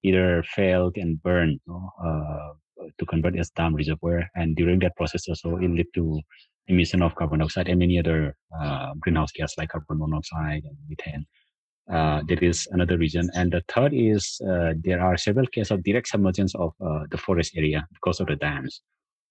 either 0.01 0.43
failed 0.55 0.95
and 0.97 1.21
burned 1.21 1.59
to 1.67 3.05
convert 3.05 3.37
as 3.37 3.51
dam 3.51 3.75
reservoir. 3.75 4.23
And 4.33 4.55
during 4.55 4.79
that 4.79 4.95
process 4.95 5.27
also, 5.27 5.57
it 5.57 5.69
led 5.69 5.89
to 5.95 6.19
emission 6.67 7.01
of 7.01 7.15
carbon 7.15 7.39
dioxide 7.39 7.67
and 7.67 7.79
many 7.79 7.99
other 7.99 8.35
uh, 8.59 8.93
greenhouse 8.99 9.31
gas 9.31 9.53
like 9.57 9.69
carbon 9.69 9.99
monoxide 9.99 10.63
and 10.63 10.77
methane. 10.87 11.25
Uh, 11.91 12.21
there 12.27 12.41
is 12.41 12.67
another 12.71 12.97
reason. 12.97 13.29
And 13.35 13.51
the 13.51 13.61
third 13.67 13.93
is 13.93 14.39
uh, 14.47 14.73
there 14.83 15.01
are 15.01 15.17
several 15.17 15.47
cases 15.47 15.71
of 15.71 15.83
direct 15.83 16.07
submergence 16.07 16.55
of 16.55 16.73
uh, 16.79 17.01
the 17.11 17.17
forest 17.17 17.53
area 17.57 17.85
because 17.93 18.19
of 18.21 18.27
the 18.27 18.37
dams. 18.37 18.81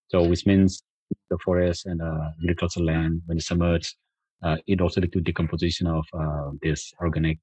So 0.09 0.23
which 0.23 0.45
means 0.45 0.83
the 1.31 1.39
forest 1.43 1.87
and 1.87 2.03
uh, 2.03 2.29
agricultural 2.43 2.87
land, 2.87 3.23
when 3.27 3.39
it 3.39 3.45
submerged, 3.45 3.95
uh, 4.43 4.57
it 4.67 4.81
also 4.81 5.01
leads 5.01 5.13
to 5.15 5.21
decomposition 5.21 5.87
of 5.87 6.05
this 6.61 6.93
organic 7.01 7.39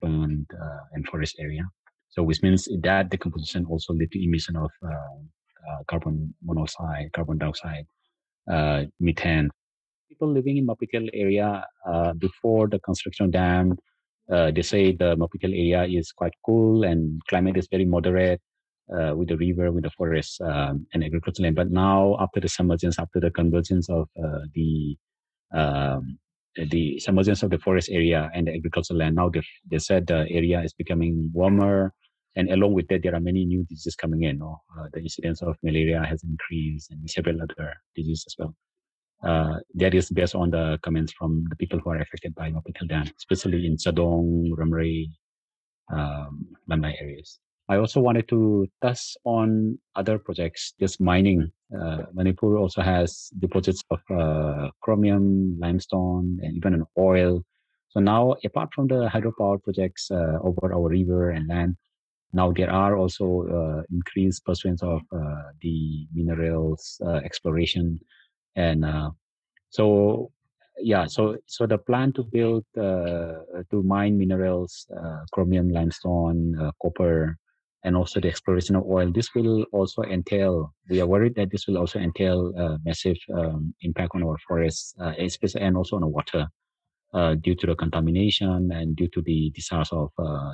plant 0.00 0.46
and 0.92 1.08
forest 1.08 1.36
area. 1.40 1.62
So 2.10 2.22
which 2.22 2.42
means 2.42 2.68
that 2.82 3.10
decomposition 3.10 3.64
also 3.64 3.94
lead 3.94 4.12
to 4.12 4.22
emission 4.22 4.54
of 4.56 4.70
carbon 5.88 6.34
monoxide, 6.44 7.10
carbon 7.14 7.38
dioxide, 7.38 7.86
methane. 9.00 9.50
People 10.08 10.32
living 10.32 10.56
in 10.56 10.66
Mapithel 10.66 11.08
area 11.12 11.64
uh, 11.86 12.12
before 12.14 12.68
the 12.68 12.78
construction 12.78 13.30
dam, 13.30 13.76
uh, 14.30 14.50
they 14.50 14.62
say 14.62 14.92
the 14.92 15.16
Mapithel 15.16 15.52
area 15.52 15.84
is 15.84 16.12
quite 16.12 16.32
cool 16.44 16.84
and 16.84 17.20
climate 17.28 17.56
is 17.56 17.68
very 17.70 17.84
moderate 17.84 18.40
uh, 18.94 19.14
with 19.14 19.28
the 19.28 19.36
river, 19.36 19.72
with 19.72 19.84
the 19.84 19.90
forest 19.90 20.40
um, 20.40 20.86
and 20.94 21.04
agricultural 21.04 21.44
land. 21.44 21.56
But 21.56 21.70
now, 21.70 22.16
after 22.20 22.40
the 22.40 22.48
submergence, 22.48 22.98
after 22.98 23.20
the 23.20 23.30
convergence 23.30 23.88
of 23.88 24.08
uh, 24.22 24.40
the 24.54 24.96
um, 25.52 26.18
the 26.70 26.98
submergence 26.98 27.42
of 27.42 27.50
the 27.50 27.58
forest 27.58 27.90
area 27.90 28.30
and 28.34 28.46
the 28.46 28.54
agricultural 28.54 28.98
land, 28.98 29.16
now 29.16 29.28
they, 29.28 29.42
they 29.70 29.78
said 29.78 30.06
the 30.06 30.26
area 30.30 30.62
is 30.62 30.72
becoming 30.72 31.30
warmer, 31.34 31.92
and 32.36 32.50
along 32.50 32.74
with 32.74 32.86
that, 32.88 33.02
there 33.02 33.14
are 33.14 33.20
many 33.20 33.44
new 33.44 33.64
diseases 33.64 33.96
coming 33.96 34.22
in. 34.22 34.42
Uh, 34.42 34.86
the 34.92 35.00
incidence 35.00 35.42
of 35.42 35.56
malaria 35.62 36.04
has 36.04 36.22
increased 36.22 36.90
and 36.90 37.10
several 37.10 37.40
other 37.42 37.74
diseases 37.94 38.24
as 38.28 38.34
well. 38.38 38.54
Uh, 39.24 39.58
that 39.74 39.94
is 39.94 40.10
based 40.10 40.34
on 40.34 40.50
the 40.50 40.78
comments 40.82 41.12
from 41.12 41.44
the 41.48 41.56
people 41.56 41.78
who 41.78 41.90
are 41.90 42.00
affected 42.00 42.34
by 42.34 42.50
Mapithel 42.50 42.88
dam, 42.88 43.10
especially 43.18 43.66
in 43.66 43.76
Chadong, 43.76 44.50
Ramrei, 44.50 45.08
um, 45.90 46.46
areas. 46.70 47.38
I 47.68 47.78
also 47.78 48.00
wanted 48.00 48.28
to 48.28 48.68
touch 48.82 49.16
on 49.24 49.78
other 49.96 50.18
projects, 50.18 50.74
just 50.78 51.00
mining. 51.00 51.50
Uh, 51.76 52.02
Manipur 52.12 52.58
also 52.58 52.80
has 52.82 53.30
deposits 53.38 53.82
of 53.90 54.00
uh, 54.10 54.70
chromium, 54.82 55.58
limestone, 55.58 56.38
and 56.42 56.56
even 56.56 56.74
an 56.74 56.84
oil. 56.96 57.42
So 57.88 58.00
now, 58.00 58.36
apart 58.44 58.72
from 58.72 58.86
the 58.86 59.08
hydropower 59.08 59.60
projects 59.62 60.10
uh, 60.10 60.38
over 60.42 60.72
our 60.72 60.88
river 60.88 61.30
and 61.30 61.48
land, 61.48 61.76
now 62.32 62.52
there 62.52 62.70
are 62.70 62.96
also 62.96 63.46
uh, 63.48 63.82
increased 63.90 64.44
pursuits 64.44 64.82
of 64.82 65.00
uh, 65.12 65.42
the 65.62 66.06
minerals 66.12 67.00
uh, 67.04 67.20
exploration, 67.24 68.00
and 68.56 68.84
so 69.70 70.30
yeah, 70.78 71.06
so 71.06 71.36
so 71.46 71.66
the 71.66 71.78
plan 71.78 72.12
to 72.12 72.22
build 72.24 72.64
to 72.74 73.82
mine 73.82 74.18
minerals, 74.18 74.86
chromium, 75.32 75.70
limestone, 75.70 76.72
copper, 76.82 77.38
and 77.84 77.96
also 77.96 78.20
the 78.20 78.28
exploration 78.28 78.76
of 78.76 78.84
oil. 78.84 79.10
This 79.10 79.34
will 79.34 79.62
also 79.72 80.02
entail, 80.02 80.74
we 80.90 81.00
are 81.00 81.06
worried 81.06 81.36
that 81.36 81.50
this 81.50 81.66
will 81.66 81.78
also 81.78 81.98
entail 81.98 82.52
massive 82.84 83.16
um, 83.34 83.74
impact 83.80 84.10
on 84.14 84.22
our 84.24 84.36
forests, 84.46 84.94
uh, 85.00 85.12
especially 85.18 85.62
and 85.62 85.76
also 85.76 85.96
on 85.96 86.02
the 86.02 86.08
water. 86.08 86.46
Uh, 87.14 87.34
due 87.36 87.54
to 87.54 87.66
the 87.68 87.74
contamination 87.76 88.70
and 88.72 88.96
due 88.96 89.08
to 89.08 89.22
the 89.22 89.50
discharge 89.54 89.90
of 89.92 90.10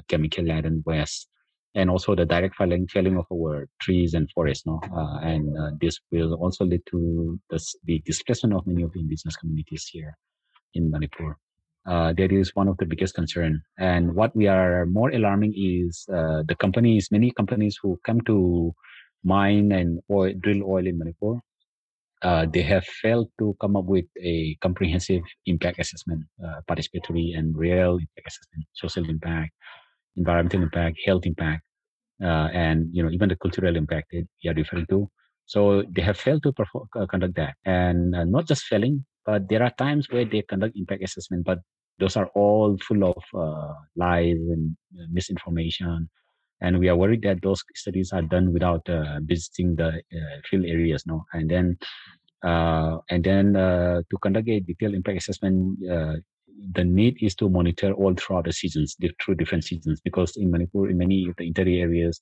chemical 0.07 0.45
laden 0.45 0.83
waste 0.87 1.29
and 1.75 1.89
also 1.91 2.15
the 2.15 2.25
direct 2.27 2.55
felling, 2.57 2.87
felling 2.89 3.17
of 3.17 3.27
our 3.33 3.69
trees 3.81 4.15
and 4.15 4.31
forests. 4.31 4.67
No? 4.67 4.81
Uh, 4.95 5.19
and 5.23 5.57
uh, 5.59 5.71
this 5.81 5.99
will 6.11 6.35
also 6.35 6.65
lead 6.65 6.83
to 6.91 7.39
this, 7.51 7.75
the 7.85 8.01
displacement 8.05 8.55
of 8.55 8.67
many 8.67 8.83
of 8.83 8.93
the 8.93 9.01
indigenous 9.01 9.37
communities 9.37 9.89
here 9.91 10.17
in 10.75 10.91
Manipur. 10.91 11.37
Uh, 11.85 12.13
that 12.13 12.31
is 12.31 12.55
one 12.55 12.69
of 12.69 12.77
the 12.77 12.87
biggest 12.87 13.15
concern. 13.15 13.61
And 13.79 14.15
what 14.15 14.37
we 14.37 14.47
are 14.47 14.87
more 14.87 15.11
alarming 15.11 15.55
is 15.57 16.07
uh, 16.13 16.43
the 16.47 16.55
companies, 16.55 17.09
many 17.11 17.33
companies 17.33 17.77
who 17.83 17.99
come 18.05 18.21
to 18.23 18.73
mine 19.25 19.73
and 19.73 20.01
oil, 20.11 20.33
drill 20.39 20.63
oil 20.65 20.87
in 20.87 20.99
Manipur, 20.99 21.41
uh, 22.23 22.47
they 22.53 22.63
have 22.63 22.85
failed 22.85 23.29
to 23.39 23.57
come 23.61 23.77
up 23.77 23.85
with 23.85 24.05
a 24.23 24.57
comprehensive 24.63 25.23
impact 25.47 25.81
assessment, 25.81 26.25
uh, 26.45 26.61
participatory 26.71 27.37
and 27.37 27.57
real 27.57 27.95
impact 27.95 28.29
assessment, 28.29 28.65
social 28.75 29.09
impact, 29.11 29.51
environmental 30.17 30.63
impact, 30.63 30.99
health 31.05 31.27
impact, 31.27 31.63
uh, 32.23 32.49
and 32.53 32.89
you 32.93 33.03
know 33.03 33.11
even 33.11 33.29
the 33.29 33.37
cultural 33.37 33.77
impact 33.77 34.09
that 34.13 34.27
you 34.41 34.51
are 34.51 34.55
referring 34.55 34.87
to. 34.87 35.09
So 35.47 35.83
they 35.91 36.03
have 36.03 36.17
failed 36.17 36.43
to 36.45 36.53
perform, 36.53 36.89
uh, 36.97 37.07
conduct 37.07 37.35
that, 37.37 37.55
and 37.65 38.15
uh, 38.15 38.25
not 38.25 38.47
just 38.47 38.65
failing, 38.65 39.05
but 39.27 39.49
there 39.49 39.63
are 39.63 39.73
times 39.77 40.09
where 40.11 40.25
they 40.25 40.43
conduct 40.43 40.77
impact 40.77 41.03
assessment, 41.03 41.45
but 41.45 41.59
those 41.99 42.17
are 42.17 42.29
all 42.35 42.79
full 42.79 43.05
of 43.05 43.23
uh, 43.35 43.75
lies 43.97 44.37
and 44.37 44.77
uh, 44.99 45.05
misinformation. 45.11 46.09
And 46.61 46.79
we 46.79 46.89
are 46.89 46.97
worried 46.97 47.23
that 47.23 47.43
those 47.43 47.63
studies 47.75 48.13
are 48.13 48.23
done 48.23 48.53
without 48.53 48.89
uh, 48.89 49.19
visiting 49.23 49.75
the 49.75 50.01
field 50.49 50.65
areas, 50.65 51.05
no, 51.07 51.25
and 51.33 51.51
then 51.51 51.77
and 52.45 53.25
then 53.25 53.55
to 53.55 54.19
conduct 54.21 54.49
a 54.49 54.61
detailed 54.61 54.95
impact 54.95 55.19
assessment, 55.19 55.79
the 56.75 56.85
need 56.85 57.17
is 57.21 57.35
to 57.37 57.49
monitor 57.49 57.93
all 57.93 58.15
throughout 58.15 58.45
the 58.45 58.53
seasons, 58.53 58.97
through 59.23 59.35
different 59.37 59.65
seasons, 59.65 60.01
because 60.01 60.37
in 60.37 60.51
Manipur, 60.51 60.89
in 60.89 60.99
many 60.99 61.29
of 61.29 61.35
the 61.37 61.47
interior 61.47 61.85
areas, 61.85 62.21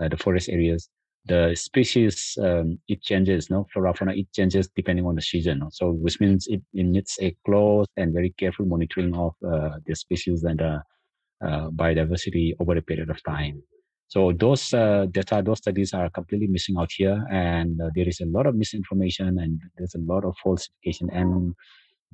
uh, 0.00 0.08
the 0.08 0.16
forest 0.16 0.48
areas, 0.48 0.88
the 1.26 1.54
species 1.56 2.38
um, 2.40 2.78
it 2.88 3.02
changes, 3.02 3.50
no 3.50 3.66
flora 3.72 3.92
fauna 3.94 4.12
it 4.14 4.32
changes 4.32 4.68
depending 4.76 5.06
on 5.06 5.16
the 5.16 5.22
season. 5.22 5.68
So 5.72 5.90
which 5.90 6.20
means 6.20 6.46
it, 6.46 6.62
it, 6.72 6.84
needs 6.86 7.18
a 7.20 7.36
close 7.44 7.86
and 7.96 8.12
very 8.12 8.30
careful 8.38 8.66
monitoring 8.66 9.14
of 9.14 9.34
uh, 9.44 9.78
the 9.86 9.94
species 9.94 10.44
and 10.44 10.62
uh, 10.62 10.78
uh, 11.44 11.70
biodiversity 11.70 12.54
over 12.60 12.76
a 12.76 12.82
period 12.82 13.10
of 13.10 13.22
time. 13.24 13.62
So 14.08 14.32
those 14.32 14.72
uh, 14.72 15.06
data, 15.10 15.42
those 15.44 15.58
studies 15.58 15.92
are 15.92 16.08
completely 16.10 16.46
missing 16.46 16.76
out 16.78 16.92
here, 16.96 17.26
and 17.28 17.80
uh, 17.80 17.90
there 17.94 18.08
is 18.08 18.20
a 18.20 18.26
lot 18.26 18.46
of 18.46 18.54
misinformation 18.54 19.38
and 19.40 19.60
there's 19.76 19.96
a 19.96 19.98
lot 19.98 20.24
of 20.24 20.36
falsification 20.42 21.10
and 21.10 21.54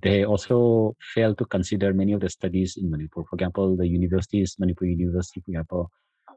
they 0.00 0.24
also 0.24 0.96
fail 1.14 1.34
to 1.34 1.44
consider 1.44 1.92
many 1.92 2.12
of 2.12 2.20
the 2.20 2.30
studies 2.30 2.76
in 2.76 2.90
Manipur. 2.90 3.22
For 3.28 3.36
example, 3.36 3.76
the 3.76 3.86
universities, 3.86 4.56
Manipur 4.58 4.86
University, 4.86 5.40
for 5.40 5.50
example, 5.50 5.90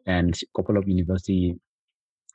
and 0.05 0.35
a 0.35 0.59
couple 0.59 0.77
of 0.77 0.87
university 0.87 1.55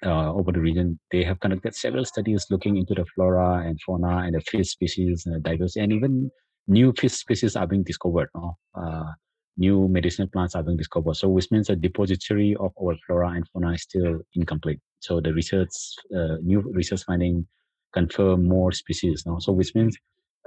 uh, 0.05 0.33
over 0.33 0.51
the 0.51 0.61
region, 0.61 0.99
they 1.13 1.23
have 1.23 1.39
conducted 1.41 1.75
several 1.75 2.05
studies 2.05 2.47
looking 2.51 2.77
into 2.77 2.95
the 2.95 3.05
flora 3.15 3.67
and 3.67 3.79
fauna 3.85 4.19
and 4.19 4.35
the 4.35 4.41
fish 4.41 4.71
species 4.71 5.25
and 5.27 5.37
the 5.37 5.41
diversity, 5.41 5.81
and 5.81 5.93
even 5.93 6.31
new 6.67 6.93
fish 6.99 7.13
species 7.13 7.55
are 7.55 7.67
being 7.67 7.83
discovered. 7.83 8.29
No? 8.35 8.57
Uh, 8.75 9.13
new 9.59 9.89
medicinal 9.89 10.29
plants 10.29 10.55
are 10.55 10.63
being 10.63 10.79
discovered. 10.79 11.17
So, 11.17 11.29
which 11.29 11.51
means 11.51 11.67
the 11.67 11.77
depository 11.77 12.57
of 12.59 12.73
our 12.83 12.97
flora 13.07 13.31
and 13.31 13.47
fauna 13.53 13.73
is 13.73 13.83
still 13.83 14.21
incomplete. 14.35 14.81
So, 15.01 15.21
the 15.21 15.35
research, 15.35 15.71
uh, 16.17 16.37
new 16.43 16.61
research 16.61 17.05
finding 17.05 17.47
confirm 17.93 18.47
more 18.47 18.73
species. 18.73 19.25
No? 19.27 19.39
So 19.39 19.53
which 19.53 19.75
means, 19.75 19.97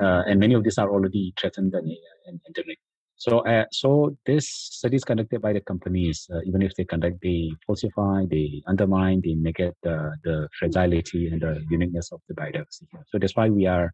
uh, 0.02 0.24
and 0.28 0.40
many 0.40 0.54
of 0.54 0.64
these 0.64 0.78
are 0.78 0.90
already 0.90 1.34
threatened 1.40 1.74
and, 1.74 1.92
and 2.28 2.40
endemic. 2.48 2.80
So, 3.16 3.40
uh, 3.40 3.66
so 3.72 4.18
this 4.26 4.50
studies 4.50 5.04
conducted 5.04 5.42
by 5.42 5.54
the 5.54 5.62
companies, 5.62 6.28
uh, 6.34 6.40
even 6.46 6.62
if 6.62 6.74
they 6.76 6.84
conduct, 6.84 7.18
they 7.22 7.52
falsify, 7.66 8.26
they 8.30 8.62
undermine, 8.68 9.22
they 9.24 9.36
negate 9.36 9.76
the, 9.84 10.16
the 10.24 10.50
fragility 10.60 11.30
and 11.30 11.42
the 11.42 11.64
uniqueness 11.70 12.12
of 12.12 12.22
the 12.28 12.34
biodiversity. 12.34 12.88
So 13.08 13.20
that's 13.20 13.36
why 13.36 13.50
we 13.50 13.66
are 13.66 13.94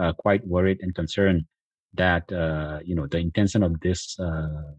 uh, 0.00 0.12
quite 0.14 0.46
worried 0.46 0.78
and 0.80 0.94
concerned 0.94 1.44
that 1.94 2.30
uh, 2.32 2.80
you 2.84 2.94
know 2.94 3.06
the 3.06 3.18
intention 3.18 3.62
of 3.62 3.78
this 3.80 4.18
uh, 4.18 4.72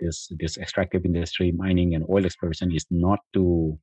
this 0.00 0.30
this 0.38 0.58
extractive 0.58 1.04
industry, 1.04 1.52
mining 1.52 1.94
and 1.94 2.04
oil 2.10 2.24
exploration, 2.26 2.72
is 2.72 2.86
not 2.90 3.20
to 3.34 3.78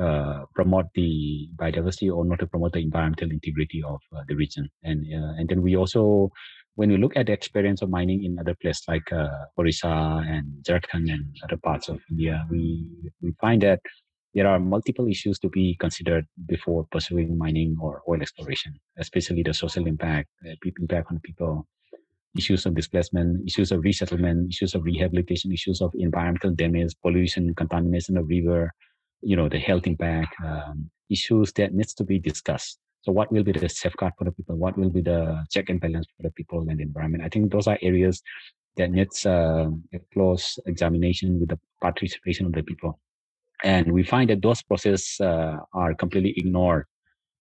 uh, 0.00 0.44
promote 0.54 0.86
the 0.94 1.48
biodiversity 1.56 2.14
or 2.14 2.24
not 2.24 2.38
to 2.40 2.46
promote 2.46 2.72
the 2.72 2.80
environmental 2.80 3.30
integrity 3.30 3.82
of 3.86 4.00
uh, 4.16 4.22
the 4.28 4.34
region. 4.34 4.68
And 4.82 5.04
uh, 5.12 5.34
and 5.38 5.48
then 5.48 5.62
we 5.62 5.76
also, 5.76 6.30
when 6.76 6.90
we 6.90 6.96
look 6.96 7.16
at 7.16 7.26
the 7.26 7.32
experience 7.32 7.82
of 7.82 7.90
mining 7.90 8.24
in 8.24 8.38
other 8.38 8.54
places 8.60 8.84
like 8.88 9.12
uh, 9.12 9.28
Orissa 9.58 10.24
and 10.26 10.46
Jharkhand 10.62 11.12
and 11.12 11.36
other 11.44 11.58
parts 11.58 11.88
of 11.88 12.00
India, 12.10 12.46
we 12.50 12.86
we 13.20 13.34
find 13.40 13.62
that 13.62 13.80
there 14.34 14.46
are 14.46 14.58
multiple 14.58 15.08
issues 15.08 15.38
to 15.40 15.48
be 15.50 15.76
considered 15.78 16.26
before 16.46 16.86
pursuing 16.90 17.36
mining 17.36 17.76
or 17.80 18.02
oil 18.08 18.22
exploration, 18.22 18.72
especially 18.98 19.42
the 19.42 19.52
social 19.52 19.86
impact, 19.86 20.28
uh, 20.48 20.54
impact 20.80 21.08
on 21.10 21.20
people, 21.20 21.66
issues 22.36 22.64
of 22.64 22.74
displacement, 22.74 23.46
issues 23.46 23.72
of 23.72 23.82
resettlement, 23.82 24.48
issues 24.48 24.74
of 24.74 24.84
rehabilitation, 24.84 25.52
issues 25.52 25.82
of 25.82 25.92
environmental 25.94 26.50
damage, 26.50 26.94
pollution, 27.02 27.54
contamination 27.54 28.16
of 28.16 28.26
river, 28.26 28.72
you 29.22 29.36
know, 29.36 29.48
the 29.48 29.58
health 29.58 29.86
impact, 29.86 30.34
um, 30.44 30.90
issues 31.10 31.52
that 31.54 31.74
needs 31.74 31.94
to 31.94 32.04
be 32.04 32.18
discussed. 32.18 32.78
So 33.02 33.12
what 33.12 33.32
will 33.32 33.42
be 33.42 33.52
the 33.52 33.68
safeguard 33.68 34.12
for 34.16 34.24
the 34.24 34.32
people? 34.32 34.56
What 34.56 34.78
will 34.78 34.90
be 34.90 35.00
the 35.00 35.44
check 35.50 35.68
and 35.68 35.80
balance 35.80 36.06
for 36.16 36.22
the 36.22 36.30
people 36.30 36.60
and 36.68 36.78
the 36.78 36.82
environment? 36.82 37.24
I 37.24 37.28
think 37.28 37.50
those 37.50 37.66
are 37.66 37.78
areas 37.82 38.22
that 38.76 38.90
needs 38.90 39.26
uh, 39.26 39.68
a 39.92 39.98
close 40.12 40.58
examination 40.66 41.40
with 41.40 41.50
the 41.50 41.58
participation 41.80 42.46
of 42.46 42.52
the 42.52 42.62
people. 42.62 43.00
And 43.64 43.92
we 43.92 44.02
find 44.02 44.30
that 44.30 44.42
those 44.42 44.62
processes 44.62 45.16
uh, 45.20 45.56
are 45.72 45.94
completely 45.94 46.34
ignored 46.36 46.86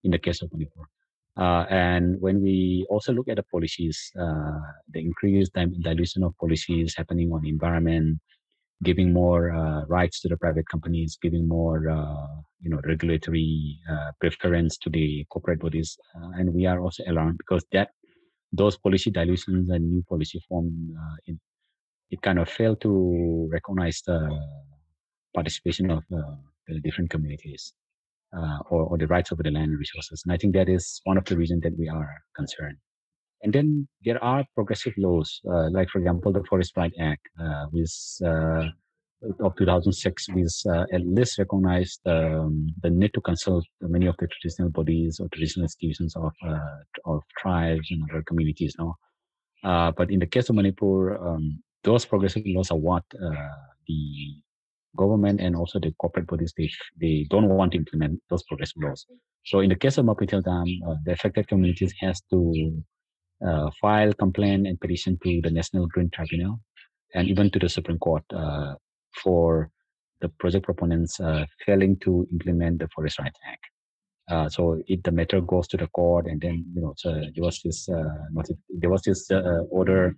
in 0.03 0.11
the 0.11 0.19
case 0.19 0.41
of 0.41 0.51
Manipur. 0.51 0.87
Uh, 1.37 1.65
and 1.69 2.19
when 2.19 2.41
we 2.41 2.85
also 2.89 3.13
look 3.13 3.29
at 3.29 3.37
the 3.37 3.43
policies, 3.43 4.11
uh, 4.19 4.59
the 4.89 4.99
increased 4.99 5.53
dilution 5.53 6.23
of 6.23 6.37
policies 6.37 6.95
happening 6.95 7.31
on 7.31 7.45
environment, 7.45 8.19
giving 8.83 9.13
more 9.13 9.51
uh, 9.51 9.85
rights 9.85 10.21
to 10.21 10.27
the 10.27 10.37
private 10.37 10.67
companies, 10.67 11.17
giving 11.21 11.47
more, 11.47 11.89
uh, 11.89 12.27
you 12.59 12.69
know, 12.69 12.79
regulatory 12.85 13.79
uh, 13.91 14.11
preference 14.19 14.77
to 14.77 14.89
the 14.89 15.25
corporate 15.29 15.59
bodies, 15.59 15.97
uh, 16.15 16.29
and 16.37 16.53
we 16.53 16.65
are 16.65 16.79
also 16.79 17.03
alarmed 17.07 17.37
because 17.37 17.63
that 17.71 17.89
those 18.51 18.77
policy 18.77 19.11
dilutions 19.11 19.69
and 19.69 19.91
new 19.91 20.03
policy 20.09 20.41
form, 20.47 20.95
uh, 20.99 21.15
it, 21.25 21.37
it 22.09 22.21
kind 22.21 22.39
of 22.39 22.49
failed 22.49 22.81
to 22.81 23.47
recognize 23.51 24.01
the 24.05 24.19
participation 25.33 25.89
of 25.89 26.03
uh, 26.13 26.35
the 26.67 26.79
different 26.81 27.09
communities. 27.09 27.73
or, 28.71 28.83
or 28.89 28.97
the 28.97 29.07
rights 29.07 29.31
over 29.31 29.43
the 29.43 29.51
land 29.51 29.71
resources. 29.77 30.23
And 30.23 30.33
I 30.33 30.37
think 30.37 30.53
that 30.53 30.69
is 30.69 31.01
one 31.03 31.17
of 31.17 31.25
the 31.25 31.35
reasons 31.37 31.61
that 31.63 31.77
we 31.77 31.87
are 31.89 32.11
concerned. 32.35 32.77
And 33.43 33.53
then 33.53 33.87
there 34.05 34.23
are 34.23 34.45
progressive 34.53 34.93
laws, 34.97 35.41
uh, 35.49 35.69
like 35.71 35.89
for 35.89 35.99
example, 35.99 36.31
the 36.31 36.43
Forest 36.43 36.77
Right 36.77 36.93
Act, 36.99 37.27
uh, 37.39 37.65
uh, 38.25 38.65
of 39.39 39.55
2006, 39.55 40.29
which 40.29 40.65
uh, 40.67 40.85
at 40.93 41.05
least 41.05 41.39
recognized 41.39 42.01
um, 42.05 42.67
the 42.81 42.89
need 42.89 43.13
to 43.13 43.21
consult 43.21 43.65
many 43.81 44.05
of 44.07 44.15
the 44.19 44.27
traditional 44.27 44.69
bodies 44.69 45.19
or 45.19 45.27
traditional 45.29 45.63
institutions 45.63 46.15
of 46.15 46.31
uh, 46.47 46.77
of 47.05 47.21
tribes 47.37 47.87
and 47.91 48.03
other 48.11 48.23
communities. 48.23 48.75
No, 48.77 48.95
uh, 49.63 49.91
but 49.91 50.11
in 50.11 50.19
the 50.19 50.27
case 50.27 50.49
of 50.49 50.55
Manipur, 50.55 51.17
um, 51.17 51.61
those 51.83 52.05
progressive 52.05 52.43
laws 52.45 52.71
are 52.71 52.77
what 52.77 53.03
the 53.87 54.35
government 54.97 55.39
and 55.39 55.55
also 55.55 55.79
the 55.79 55.93
corporate 55.99 56.27
bodies 56.27 56.53
they 56.57 56.69
they 56.99 57.25
don't 57.29 57.47
want 57.49 57.71
to 57.71 57.77
implement 57.77 58.19
those 58.29 58.43
progressive 58.43 58.81
laws. 58.83 59.05
So 59.45 59.59
in 59.59 59.69
the 59.69 59.75
case 59.75 59.97
of 59.97 60.05
Mapithel 60.05 60.43
Dam, 60.43 60.65
the 61.05 61.13
affected 61.13 61.47
communities 61.47 61.93
has 62.01 62.21
to 62.29 62.83
uh, 63.45 63.69
file 63.79 64.13
complaint 64.13 64.67
and 64.67 64.79
petition 64.79 65.17
to 65.23 65.41
the 65.41 65.51
National 65.51 65.87
Green 65.87 66.09
Tribunal 66.09 66.59
and 67.13 67.27
even 67.27 67.49
to 67.51 67.59
the 67.59 67.69
Supreme 67.69 67.99
Court 67.99 68.23
uh, 68.33 68.75
for 69.23 69.69
the 70.21 70.29
project 70.39 70.65
proponents 70.65 71.19
uh, 71.19 71.45
failing 71.65 71.97
to 71.97 72.27
implement 72.31 72.79
the 72.79 72.87
Forest 72.93 73.19
Rights 73.19 73.39
Act. 73.47 73.65
Uh, 74.29 74.47
so 74.47 74.81
if 74.87 75.01
the 75.03 75.11
matter 75.11 75.41
goes 75.41 75.67
to 75.67 75.77
the 75.77 75.87
court, 75.87 76.27
and 76.27 76.39
then 76.39 76.63
you 76.73 76.81
know, 76.81 76.93
so 76.95 77.11
there 77.11 77.43
was 77.43 77.59
this 77.63 77.89
uh, 77.89 78.03
there 78.69 78.89
was 78.89 79.01
this 79.01 79.29
uh, 79.31 79.63
order 79.69 80.15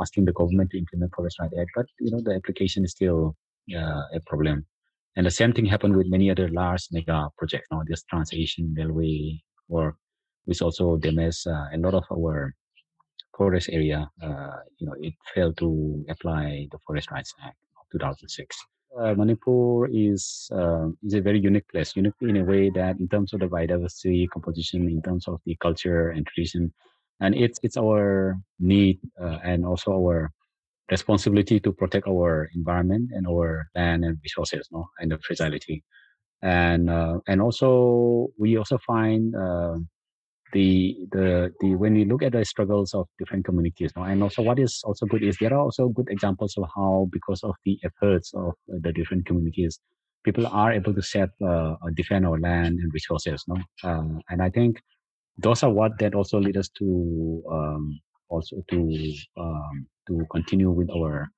asking 0.00 0.26
the 0.26 0.32
government 0.32 0.70
to 0.70 0.78
implement 0.78 1.12
Forest 1.14 1.40
Rights 1.40 1.54
Act, 1.58 1.70
but 1.74 1.86
you 1.98 2.10
know 2.12 2.20
the 2.22 2.34
application 2.34 2.84
is 2.84 2.92
still 2.92 3.34
a 3.74 4.20
problem. 4.26 4.66
And 5.16 5.26
the 5.26 5.30
same 5.30 5.52
thing 5.52 5.66
happened 5.66 5.96
with 5.96 6.06
many 6.06 6.30
other 6.30 6.48
large 6.48 6.86
mega 6.92 7.28
projects. 7.36 7.66
Now, 7.72 7.82
this 7.84 8.04
Trans-Asian 8.04 8.74
Railway 8.78 9.42
or 9.68 9.96
which 10.44 10.62
also 10.62 10.96
damaged 10.96 11.46
uh, 11.46 11.66
a 11.72 11.78
lot 11.78 11.94
of 11.94 12.04
our 12.12 12.54
forest 13.36 13.70
area. 13.72 14.10
Uh, 14.22 14.58
you 14.78 14.86
know, 14.86 14.94
it 15.00 15.14
failed 15.34 15.56
to 15.56 16.04
apply 16.08 16.66
the 16.72 16.78
Forest 16.86 17.10
Rights 17.10 17.32
Act 17.42 17.56
of 17.78 17.86
2006. 17.92 18.56
Uh, 18.98 19.14
Manipur 19.14 19.86
is 19.86 20.50
uh, 20.52 20.88
is 21.04 21.14
a 21.14 21.20
very 21.20 21.38
unique 21.38 21.68
place, 21.68 21.94
unique 21.94 22.20
in 22.22 22.36
a 22.36 22.44
way 22.44 22.70
that 22.70 22.98
in 22.98 23.08
terms 23.08 23.32
of 23.32 23.40
the 23.40 23.46
biodiversity 23.46 24.28
composition, 24.28 24.88
in 24.88 25.00
terms 25.00 25.28
of 25.28 25.40
the 25.46 25.56
culture 25.62 26.10
and 26.10 26.26
tradition, 26.26 26.72
and 27.20 27.34
it's 27.36 27.60
it's 27.62 27.76
our 27.76 28.36
need 28.58 28.98
uh, 29.22 29.38
and 29.44 29.64
also 29.64 29.92
our 29.92 30.32
responsibility 30.90 31.60
to 31.60 31.70
protect 31.72 32.08
our 32.08 32.50
environment 32.56 33.10
and 33.14 33.28
our 33.28 33.70
land 33.76 34.04
and 34.04 34.18
resources, 34.24 34.68
no, 34.72 34.88
and 34.98 35.12
the 35.12 35.18
fragility, 35.18 35.84
and 36.42 36.90
uh, 36.90 37.20
and 37.28 37.40
also 37.40 38.26
we 38.38 38.58
also 38.58 38.76
find 38.84 39.36
the 40.52 40.96
the 41.12 41.52
the 41.60 41.74
when 41.74 41.94
we 41.94 42.04
look 42.04 42.22
at 42.22 42.32
the 42.32 42.44
struggles 42.44 42.94
of 42.94 43.06
different 43.18 43.44
communities 43.44 43.92
now 43.96 44.04
and 44.04 44.22
also 44.22 44.42
what 44.42 44.58
is 44.58 44.82
also 44.84 45.06
good 45.06 45.22
is 45.22 45.36
there 45.40 45.54
are 45.54 45.60
also 45.60 45.88
good 45.88 46.08
examples 46.10 46.56
of 46.58 46.64
how 46.74 47.08
because 47.12 47.42
of 47.44 47.54
the 47.64 47.78
efforts 47.84 48.32
of 48.34 48.54
the 48.68 48.92
different 48.92 49.26
communities 49.26 49.80
people 50.24 50.46
are 50.46 50.72
able 50.72 50.94
to 50.94 51.02
set 51.02 51.30
uh, 51.46 51.74
defend 51.94 52.26
our 52.26 52.38
land 52.40 52.78
and 52.80 52.92
resources 52.92 53.44
no 53.48 53.56
um, 53.84 54.20
and 54.30 54.42
i 54.42 54.50
think 54.50 54.80
those 55.38 55.62
are 55.62 55.70
what 55.70 55.92
that 55.98 56.14
also 56.14 56.38
lead 56.40 56.56
us 56.56 56.68
to 56.70 57.42
um, 57.50 58.00
also 58.28 58.62
to 58.70 59.14
um, 59.38 59.86
to 60.06 60.26
continue 60.30 60.70
with 60.70 60.90
our 60.90 61.28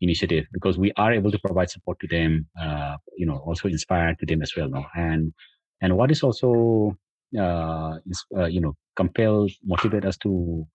initiative 0.00 0.44
because 0.52 0.78
we 0.78 0.92
are 0.96 1.12
able 1.12 1.30
to 1.30 1.38
provide 1.40 1.70
support 1.70 1.98
to 2.00 2.06
them 2.08 2.46
uh, 2.60 2.96
you 3.16 3.26
know 3.26 3.38
also 3.38 3.68
inspire 3.68 4.14
to 4.20 4.26
them 4.26 4.42
as 4.42 4.52
well 4.56 4.68
no 4.68 4.84
and 4.94 5.32
and 5.82 5.96
what 5.96 6.10
is 6.10 6.22
also 6.22 6.50
uh, 6.50 6.94
uh, 6.94 7.07
you 7.32 8.60
know, 8.60 8.74
compel, 8.96 9.48
motivate 9.64 10.04
us 10.04 10.16
to 10.18 10.66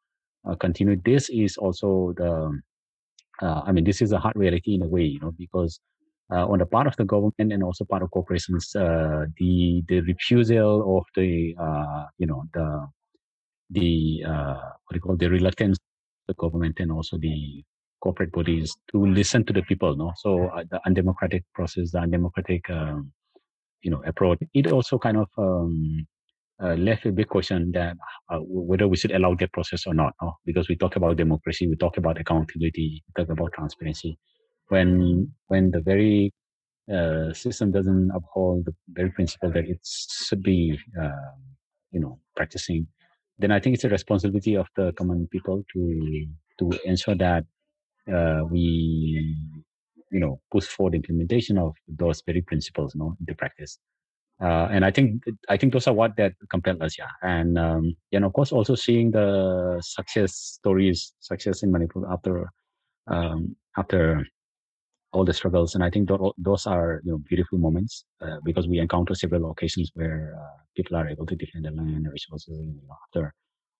uh, 0.49 0.55
continue. 0.55 0.97
This 1.03 1.29
is 1.29 1.57
also 1.57 2.13
the, 2.17 2.59
I 3.41 3.71
mean, 3.71 3.83
this 3.83 4.01
is 4.01 4.11
a 4.11 4.19
hard 4.19 4.35
reality 4.35 4.75
in 4.75 4.83
a 4.83 4.87
way, 4.87 5.03
you 5.03 5.19
know, 5.19 5.31
because 5.37 5.79
on 6.29 6.59
the 6.59 6.65
part 6.65 6.87
of 6.87 6.95
the 6.97 7.05
government 7.05 7.51
and 7.53 7.63
also 7.63 7.85
part 7.85 8.03
of 8.03 8.11
corporations, 8.11 8.71
the 8.73 9.83
the 9.87 10.01
refusal 10.01 10.97
of 10.97 11.05
the, 11.15 11.55
you 12.17 12.27
know, 12.27 12.43
the 12.53 12.87
the 13.69 14.21
what 14.25 14.91
do 14.91 14.95
you 14.95 15.01
call 15.01 15.13
it, 15.13 15.19
the 15.19 15.29
reluctance 15.29 15.77
the 16.27 16.33
government 16.35 16.79
and 16.79 16.91
also 16.91 17.17
the 17.17 17.63
corporate 18.01 18.31
bodies 18.31 18.75
to 18.91 19.05
listen 19.05 19.45
to 19.45 19.53
the 19.53 19.61
people 19.63 19.95
no 19.95 20.11
so 20.17 20.47
uh, 20.49 20.63
the 20.69 20.79
undemocratic 20.85 21.43
process 21.53 21.91
the 21.91 21.99
undemocratic 21.99 22.69
um, 22.69 23.11
you 23.81 23.91
know 23.91 24.01
approach 24.05 24.39
it 24.53 24.71
also 24.71 24.97
kind 24.97 25.17
of 25.17 25.29
um, 25.37 26.05
uh, 26.61 26.75
left 26.75 27.05
a 27.05 27.11
big 27.11 27.27
question 27.27 27.71
that 27.73 27.95
uh, 28.29 28.39
whether 28.41 28.87
we 28.87 28.97
should 28.97 29.11
allow 29.11 29.35
that 29.35 29.51
process 29.53 29.85
or 29.87 29.93
not. 29.93 30.13
No? 30.21 30.33
Because 30.45 30.69
we 30.69 30.75
talk 30.75 30.95
about 30.95 31.17
democracy, 31.17 31.67
we 31.67 31.75
talk 31.75 31.97
about 31.97 32.19
accountability, 32.19 33.03
we 33.07 33.23
talk 33.23 33.31
about 33.31 33.53
transparency. 33.53 34.17
When 34.67 35.33
when 35.47 35.71
the 35.71 35.81
very 35.81 36.33
uh, 36.91 37.33
system 37.33 37.71
doesn't 37.71 38.11
uphold 38.13 38.65
the 38.65 38.73
very 38.89 39.11
principle 39.11 39.51
that 39.51 39.65
it 39.65 39.79
should 39.83 40.43
be, 40.43 40.77
um, 40.99 41.35
you 41.91 41.99
know, 41.99 42.19
practicing, 42.35 42.87
then 43.39 43.51
I 43.51 43.59
think 43.59 43.75
it's 43.75 43.83
a 43.83 43.89
responsibility 43.89 44.55
of 44.55 44.67
the 44.75 44.93
common 44.93 45.27
people 45.31 45.63
to 45.73 46.27
to 46.59 46.71
ensure 46.85 47.15
that 47.15 47.45
uh, 48.13 48.41
we, 48.49 49.35
you 50.11 50.19
know, 50.19 50.39
push 50.51 50.65
for 50.65 50.89
the 50.89 50.97
implementation 50.97 51.57
of 51.57 51.73
those 51.87 52.21
very 52.25 52.41
principles, 52.41 52.93
you 52.95 52.99
know, 52.99 53.15
into 53.19 53.33
practice. 53.35 53.79
Uh, 54.41 54.67
and 54.71 54.83
I 54.83 54.91
think 54.91 55.23
I 55.47 55.57
think 55.57 55.73
those 55.73 55.87
are 55.87 55.93
what 55.93 56.15
that 56.17 56.33
compelled 56.49 56.81
us, 56.81 56.97
yeah. 56.97 57.11
And 57.21 57.57
um, 57.57 57.95
and 58.11 58.25
of 58.25 58.33
course, 58.33 58.51
also 58.51 58.75
seeing 58.75 59.11
the 59.11 59.81
success 59.83 60.33
stories, 60.35 61.13
success 61.19 61.63
in 61.63 61.71
Manipur 61.71 62.11
after 62.11 62.49
um, 63.07 63.55
after 63.77 64.25
all 65.13 65.23
the 65.23 65.33
struggles. 65.33 65.75
And 65.75 65.83
I 65.83 65.89
think 65.89 66.09
those 66.37 66.65
are 66.67 67.01
you 67.05 67.11
know 67.11 67.17
beautiful 67.29 67.57
moments 67.57 68.05
uh, 68.21 68.37
because 68.43 68.67
we 68.67 68.79
encounter 68.79 69.15
several 69.15 69.51
occasions 69.51 69.91
where 69.93 70.35
uh, 70.37 70.57
people 70.75 70.97
are 70.97 71.07
able 71.07 71.25
to 71.27 71.35
defend 71.35 71.65
the 71.65 71.71
land 71.71 71.95
and 71.95 72.11
resources 72.11 72.57
you 72.59 72.65
know, 72.65 72.97
after 73.05 73.33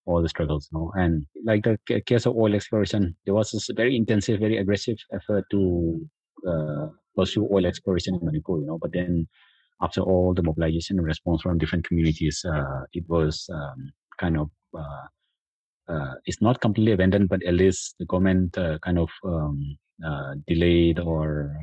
all 0.06 0.22
the 0.22 0.30
struggles. 0.30 0.70
You 0.72 0.80
know? 0.80 0.92
And 0.96 1.26
like 1.44 1.64
the 1.64 2.02
case 2.02 2.26
of 2.26 2.36
oil 2.36 2.54
exploration, 2.56 3.16
there 3.26 3.34
was 3.34 3.52
this 3.52 3.70
very 3.76 3.96
intensive, 3.96 4.40
very 4.40 4.58
aggressive 4.58 4.98
effort 5.14 5.46
to 5.52 6.10
uh, 6.48 6.88
pursue 7.16 7.48
oil 7.52 7.66
exploration 7.66 8.16
in 8.16 8.26
Manipur. 8.26 8.60
You 8.60 8.68
know, 8.68 8.78
but 8.78 8.94
then 8.94 9.28
after 9.84 10.02
all 10.02 10.34
the 10.34 10.44
mobilization 10.44 10.98
and 10.98 11.06
response 11.06 11.42
from 11.42 11.58
different 11.58 11.88
communities, 11.88 12.44
uh, 12.46 12.82
it 12.94 13.04
was 13.10 13.50
um, 13.54 13.92
kind 14.18 14.38
of 14.38 14.50
uh, 14.78 15.06
uh, 15.94 16.14
it's 16.26 16.42
not 16.42 16.62
completely 16.62 16.94
abandoned, 16.94 17.28
but 17.30 17.44
at 17.44 17.54
least 17.54 17.96
the 18.00 18.06
government 18.06 18.58
kind 18.86 18.98
of 18.98 19.10
um, 19.26 19.78
delayed 20.48 21.00
or 21.00 21.54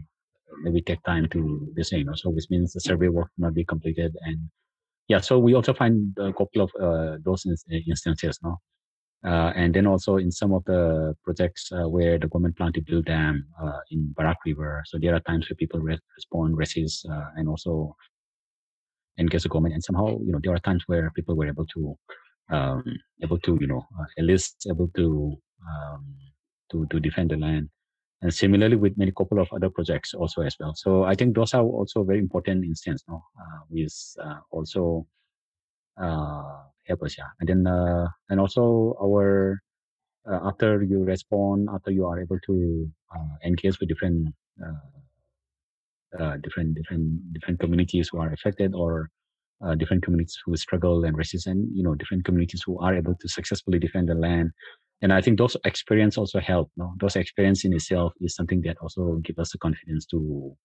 maybe 0.62 0.82
take 0.82 1.02
time 1.04 1.26
to 1.30 1.72
the 1.74 1.84
same. 1.84 2.14
So 2.14 2.30
which 2.30 2.50
means 2.50 2.72
the 2.72 2.80
survey 2.80 3.08
work 3.08 3.30
not 3.38 3.54
be 3.54 3.64
completed. 3.64 4.14
And 4.26 4.50
yeah, 5.08 5.20
so 5.20 5.38
we 5.38 5.54
also 5.54 5.72
find 5.72 6.14
a 6.18 6.32
couple 6.32 6.60
of 6.62 6.70
uh, 6.80 7.16
those 7.24 7.46
instances. 7.88 8.38
No? 8.42 8.58
Uh, 9.24 9.52
and 9.54 9.74
then 9.74 9.86
also 9.86 10.16
in 10.16 10.30
some 10.30 10.52
of 10.52 10.64
the 10.64 11.14
projects 11.24 11.70
uh, 11.72 11.88
where 11.88 12.18
the 12.18 12.26
government 12.28 12.56
plan 12.56 12.72
to 12.72 12.80
build 12.80 13.06
dam 13.06 13.46
in 13.90 14.12
Barak 14.16 14.38
River. 14.46 14.82
So 14.86 14.98
there 14.98 15.14
are 15.14 15.20
times 15.20 15.48
where 15.48 15.56
people 15.56 15.80
re- 15.80 15.98
respond, 16.16 16.56
resist, 16.56 17.06
and 17.36 17.48
also 17.48 17.96
engage 19.18 19.42
the 19.42 19.48
government. 19.48 19.74
And 19.74 19.84
somehow, 19.84 20.18
you 20.24 20.32
know, 20.32 20.40
there 20.42 20.54
are 20.54 20.58
times 20.58 20.84
where 20.86 21.10
people 21.14 21.36
were 21.36 21.48
able 21.48 21.66
to 21.66 21.96
um, 22.50 22.84
able 23.22 23.38
to, 23.40 23.58
you 23.60 23.66
know, 23.66 23.86
uh, 23.98 24.04
at 24.18 24.24
least 24.24 24.66
able 24.68 24.88
to 24.96 25.36
um, 25.68 26.04
to 26.72 26.86
to 26.90 27.00
defend 27.00 27.30
the 27.30 27.36
land. 27.36 27.68
And 28.22 28.34
similarly 28.34 28.76
with 28.76 28.98
many 28.98 29.12
couple 29.12 29.40
of 29.40 29.48
other 29.50 29.70
projects 29.70 30.12
also 30.12 30.42
as 30.42 30.54
well. 30.60 30.74
So 30.76 31.04
I 31.04 31.14
think 31.14 31.34
those 31.34 31.54
are 31.54 31.62
also 31.62 32.04
very 32.04 32.18
important 32.18 32.64
instances. 32.64 33.02
no, 33.08 33.22
uh, 33.40 33.60
with 33.70 33.94
uh, 34.22 34.40
also 34.50 35.06
uh, 35.96 36.64
help 36.86 37.02
us, 37.02 37.16
yeah. 37.16 37.28
And 37.40 37.48
then 37.48 37.66
uh, 37.66 38.08
and 38.28 38.40
also 38.40 38.94
our 39.02 39.60
uh, 40.30 40.40
after 40.44 40.82
you 40.82 41.02
respond, 41.04 41.68
after 41.72 41.90
you 41.90 42.06
are 42.06 42.20
able 42.20 42.38
to 42.46 42.90
uh, 43.14 43.36
engage 43.44 43.80
with 43.80 43.88
different 43.88 44.34
uh, 44.62 45.00
uh, 46.18 46.36
different 46.42 46.74
different 46.74 47.32
different 47.32 47.60
communities 47.60 48.08
who 48.10 48.18
are 48.18 48.32
affected 48.32 48.74
or 48.74 49.10
uh, 49.64 49.74
different 49.74 50.02
communities 50.02 50.38
who 50.44 50.56
struggle 50.56 51.04
and 51.04 51.16
resist, 51.16 51.46
and 51.46 51.68
you 51.74 51.82
know 51.82 51.94
different 51.94 52.24
communities 52.24 52.62
who 52.64 52.78
are 52.80 52.94
able 52.94 53.14
to 53.14 53.28
successfully 53.28 53.78
defend 53.78 54.08
the 54.08 54.14
land. 54.14 54.50
And 55.02 55.12
I 55.12 55.20
think 55.22 55.38
those 55.38 55.56
experience 55.64 56.18
also 56.18 56.40
help. 56.40 56.70
No? 56.76 56.94
Those 57.00 57.16
experience 57.16 57.64
in 57.64 57.72
itself 57.72 58.12
is 58.20 58.34
something 58.34 58.60
that 58.62 58.76
also 58.82 59.20
give 59.24 59.38
us 59.38 59.52
the 59.52 59.58
confidence 59.58 60.04
to 60.06 60.56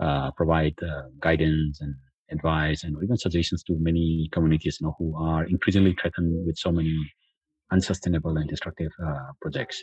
uh, 0.00 0.30
provide 0.32 0.74
uh, 0.82 1.02
guidance 1.20 1.80
and 1.80 1.94
advice 2.30 2.84
and 2.84 2.96
even 3.02 3.16
suggestions 3.16 3.62
to 3.64 3.76
many 3.78 4.28
communities 4.32 4.78
you 4.80 4.86
know, 4.86 4.94
who 4.98 5.16
are 5.16 5.44
increasingly 5.44 5.96
threatened 6.00 6.46
with 6.46 6.56
so 6.56 6.70
many 6.70 6.94
unsustainable 7.72 8.36
and 8.36 8.48
destructive 8.48 8.92
uh, 9.04 9.30
projects. 9.40 9.82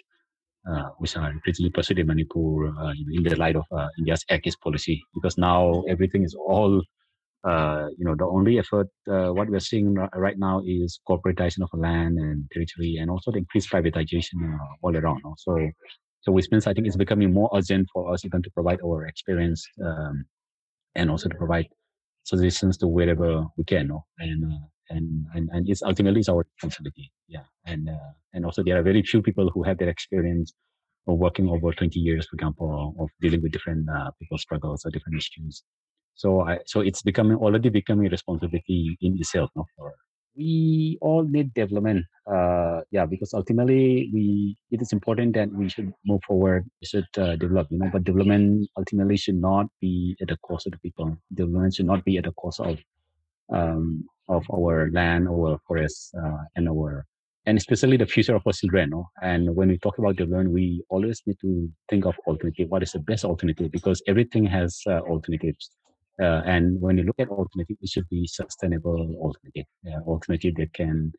Which 0.98 1.16
are 1.16 1.30
increasingly 1.30 1.70
pursued 1.72 2.00
in 2.00 2.08
Manipur 2.08 2.68
in 2.90 3.24
the 3.24 3.36
light 3.36 3.56
of 3.56 3.66
uh, 3.72 3.88
India's 4.00 4.26
East 4.44 4.60
policy, 4.62 5.04
because 5.14 5.38
now 5.38 5.84
everything 5.88 6.24
is 6.24 6.36
all 6.36 6.82
uh, 7.46 7.90
you 7.98 8.04
know, 8.04 8.16
the 8.16 8.26
only 8.26 8.58
effort, 8.58 8.88
uh, 9.08 9.30
what 9.30 9.48
we're 9.50 9.60
seeing 9.60 9.94
right 10.16 10.38
now 10.40 10.62
is 10.66 11.00
corporatization 11.08 11.62
of 11.62 11.70
land 11.74 12.18
and 12.18 12.50
territory 12.52 12.98
and 13.00 13.12
also 13.12 13.32
the 13.32 13.38
increased 13.38 13.70
privatization 13.70 14.42
uh, 14.44 14.58
all 14.82 14.98
around. 14.98 15.22
So, 15.38 15.56
so 16.22 16.32
which 16.32 16.50
means 16.50 16.66
I 16.66 16.74
think 16.74 16.88
it's 16.88 16.96
becoming 16.96 17.32
more 17.32 17.50
urgent 17.54 17.88
for 17.94 18.12
us 18.12 18.26
even 18.26 18.42
to 18.42 18.50
provide 18.50 18.80
our 18.84 19.06
experience 19.06 19.64
um, 19.86 20.26
and 20.96 21.12
also 21.12 21.30
to 21.30 21.36
provide 21.36 21.68
suggestions 22.24 22.78
to 22.78 22.88
wherever 22.88 23.46
we 23.58 23.64
can. 23.64 23.90
No? 23.90 24.06
And, 24.18 24.52
uh, 24.52 24.66
and, 24.90 25.26
and, 25.34 25.50
and 25.52 25.70
it's 25.70 25.82
ultimately 25.82 26.20
it's 26.20 26.30
our 26.30 26.46
responsibility. 26.56 27.12
Yeah. 27.28 27.44
And, 27.66 27.90
uh, 27.90 28.12
and 28.34 28.46
also 28.46 28.64
there 28.64 28.78
are 28.78 28.84
very 28.84 29.02
few 29.04 29.22
people 29.22 29.50
who 29.54 29.64
have 29.64 29.78
that 29.80 29.88
experience 29.88 30.54
of 31.08 31.18
working 31.18 31.48
over 31.50 31.72
20 31.72 32.00
years, 32.00 32.28
for 32.28 32.36
example, 32.36 32.96
of 33.00 33.10
dealing 33.22 33.42
with 33.42 33.52
different 33.52 33.88
uh, 33.90 34.12
people's 34.20 34.42
struggles 34.42 34.86
or 34.86 34.92
different 34.92 35.18
issues. 35.18 35.64
So 36.16 36.42
I, 36.42 36.60
so 36.66 36.80
it's 36.80 37.02
becoming 37.02 37.38
already 37.38 37.70
becoming 37.70 38.08
a 38.08 38.10
responsibility 38.10 38.98
in 39.02 39.18
itself. 39.20 39.50
No, 39.56 39.66
for 39.78 39.94
we 40.36 40.98
all 41.02 41.24
need 41.24 41.54
development. 41.54 42.06
Uh, 42.30 42.82
yeah, 42.92 43.06
because 43.06 43.34
ultimately 43.34 44.10
we 44.14 44.58
it 44.72 44.82
is 44.82 44.92
important 44.92 45.34
that 45.36 45.52
we 45.52 45.70
should 45.70 45.94
move 46.06 46.22
forward. 46.28 46.66
We 46.82 46.88
should 46.88 47.08
uh, 47.18 47.36
develop. 47.36 47.68
You 47.70 47.80
know, 47.80 47.90
but 47.92 48.04
development 48.04 48.70
ultimately 48.78 49.18
should 49.18 49.36
not 49.36 49.68
be 49.82 50.16
at 50.22 50.28
the 50.28 50.38
cost 50.38 50.68
of 50.68 50.74
the 50.74 50.80
people. 50.80 51.18
Development 51.34 51.74
should 51.74 51.86
not 51.86 52.04
be 52.04 52.18
at 52.18 52.26
the 52.26 52.34
cost 52.34 52.60
of 52.60 52.80
um, 53.52 54.06
of 54.28 54.46
our 54.52 54.90
land, 54.92 55.28
our 55.28 55.60
forests, 55.68 56.14
uh, 56.16 56.44
and 56.56 56.70
our 56.70 57.06
and 57.46 57.58
especially 57.58 57.98
the 57.98 58.06
future 58.06 58.36
of 58.36 58.42
our 58.46 58.54
children. 58.54 58.90
No? 58.90 59.10
And 59.22 59.56
when 59.56 59.70
we 59.70 59.78
talk 59.78 59.98
about 59.98 60.16
development, 60.16 60.52
we 60.52 60.84
always 60.90 61.22
need 61.26 61.38
to 61.42 61.70
think 61.90 62.06
of 62.06 62.16
alternative. 62.28 62.70
What 62.70 62.84
is 62.84 62.94
the 62.94 63.00
best 63.00 63.24
alternative? 63.24 63.72
Because 63.72 64.02
everything 64.08 64.46
has 64.46 64.82
uh, 64.88 65.00
alternatives. 65.02 65.70
Uh, 66.20 66.42
and 66.46 66.82
when 66.82 66.98
you 66.98 67.04
look 67.04 67.20
at 67.20 67.30
alternative, 67.30 67.78
it 67.82 67.90
should 67.90 68.08
be 68.10 68.26
sustainable 68.26 69.16
alternative, 69.20 69.66
uh, 69.88 70.00
alternative 70.10 70.56
that 70.58 70.74
can 70.74 71.12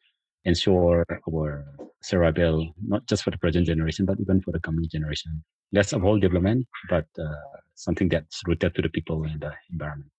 ensure 0.45 1.05
our 1.29 1.64
survival, 2.03 2.73
not 2.87 3.07
just 3.07 3.23
for 3.23 3.31
the 3.31 3.38
present 3.38 3.66
generation, 3.66 4.07
but 4.07 4.19
even 4.21 4.40
for 4.40 4.53
the 4.53 4.61
coming 4.61 4.88
generation. 4.90 5.45
Less 5.73 5.92
of 5.92 6.05
all 6.05 6.19
development, 6.19 6.66
but 6.88 7.07
uh, 7.19 7.59
something 7.75 8.09
that's 8.09 8.42
rooted 8.47 8.75
to 8.75 8.83
the 8.83 8.88
people 8.88 9.23
and 9.25 9.40
the 9.40 9.53
environment. 9.71 10.11